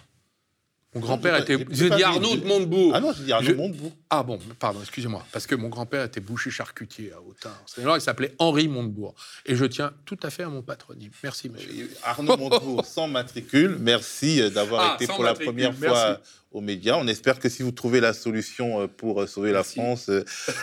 [0.95, 1.57] Mon grand-père était.
[1.71, 2.93] J'ai dit Arnaud de Montebourg.
[2.95, 3.93] Ah non, j'ai dit Arnaud de Montebourg.
[4.11, 5.25] Ah bon, pardon, excusez-moi.
[5.33, 7.51] Parce que mon grand-père était boucher charcutier à Autun.
[7.79, 9.15] Il s'appelait Henri Montebourg.
[9.47, 11.11] Et je tiens tout à fait à mon patronyme.
[11.23, 11.91] Merci, monsieur.
[12.03, 13.79] Arnaud Montebourg, sans matricule.
[13.81, 16.21] Merci euh, d'avoir ah, été pour la première fois
[16.51, 16.97] aux médias.
[16.99, 20.11] On espère que si vous trouvez la solution euh, pour euh, sauver la France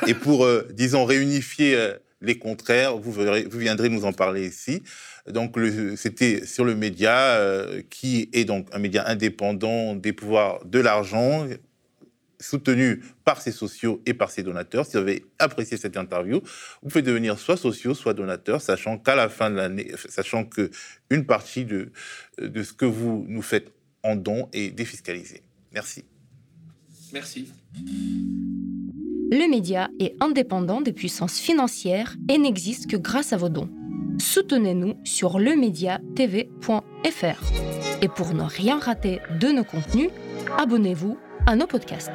[0.05, 3.11] et pour, disons, réunifier les contraires, vous
[3.57, 4.83] viendrez nous en parler ici.
[5.31, 5.55] Donc,
[5.95, 11.47] c'était sur le média, euh, qui est donc un média indépendant des pouvoirs de l'argent,
[12.39, 14.85] soutenu par ses sociaux et par ses donateurs.
[14.85, 16.41] Si vous avez apprécié cette interview,
[16.81, 20.71] vous pouvez devenir soit sociaux, soit donateurs, sachant qu'à la fin de l'année, sachant que
[21.09, 21.91] une partie de,
[22.41, 23.71] de ce que vous nous faites
[24.03, 25.43] en don est défiscalisée.
[25.73, 26.05] Merci.
[27.13, 27.51] Merci.
[29.31, 33.69] Le média est indépendant des puissances financières et n'existe que grâce à vos dons
[34.19, 37.43] soutenez-nous sur lemediatv.fr.
[38.01, 40.09] Et pour ne rien rater de nos contenus,
[40.57, 42.11] abonnez-vous à nos podcasts.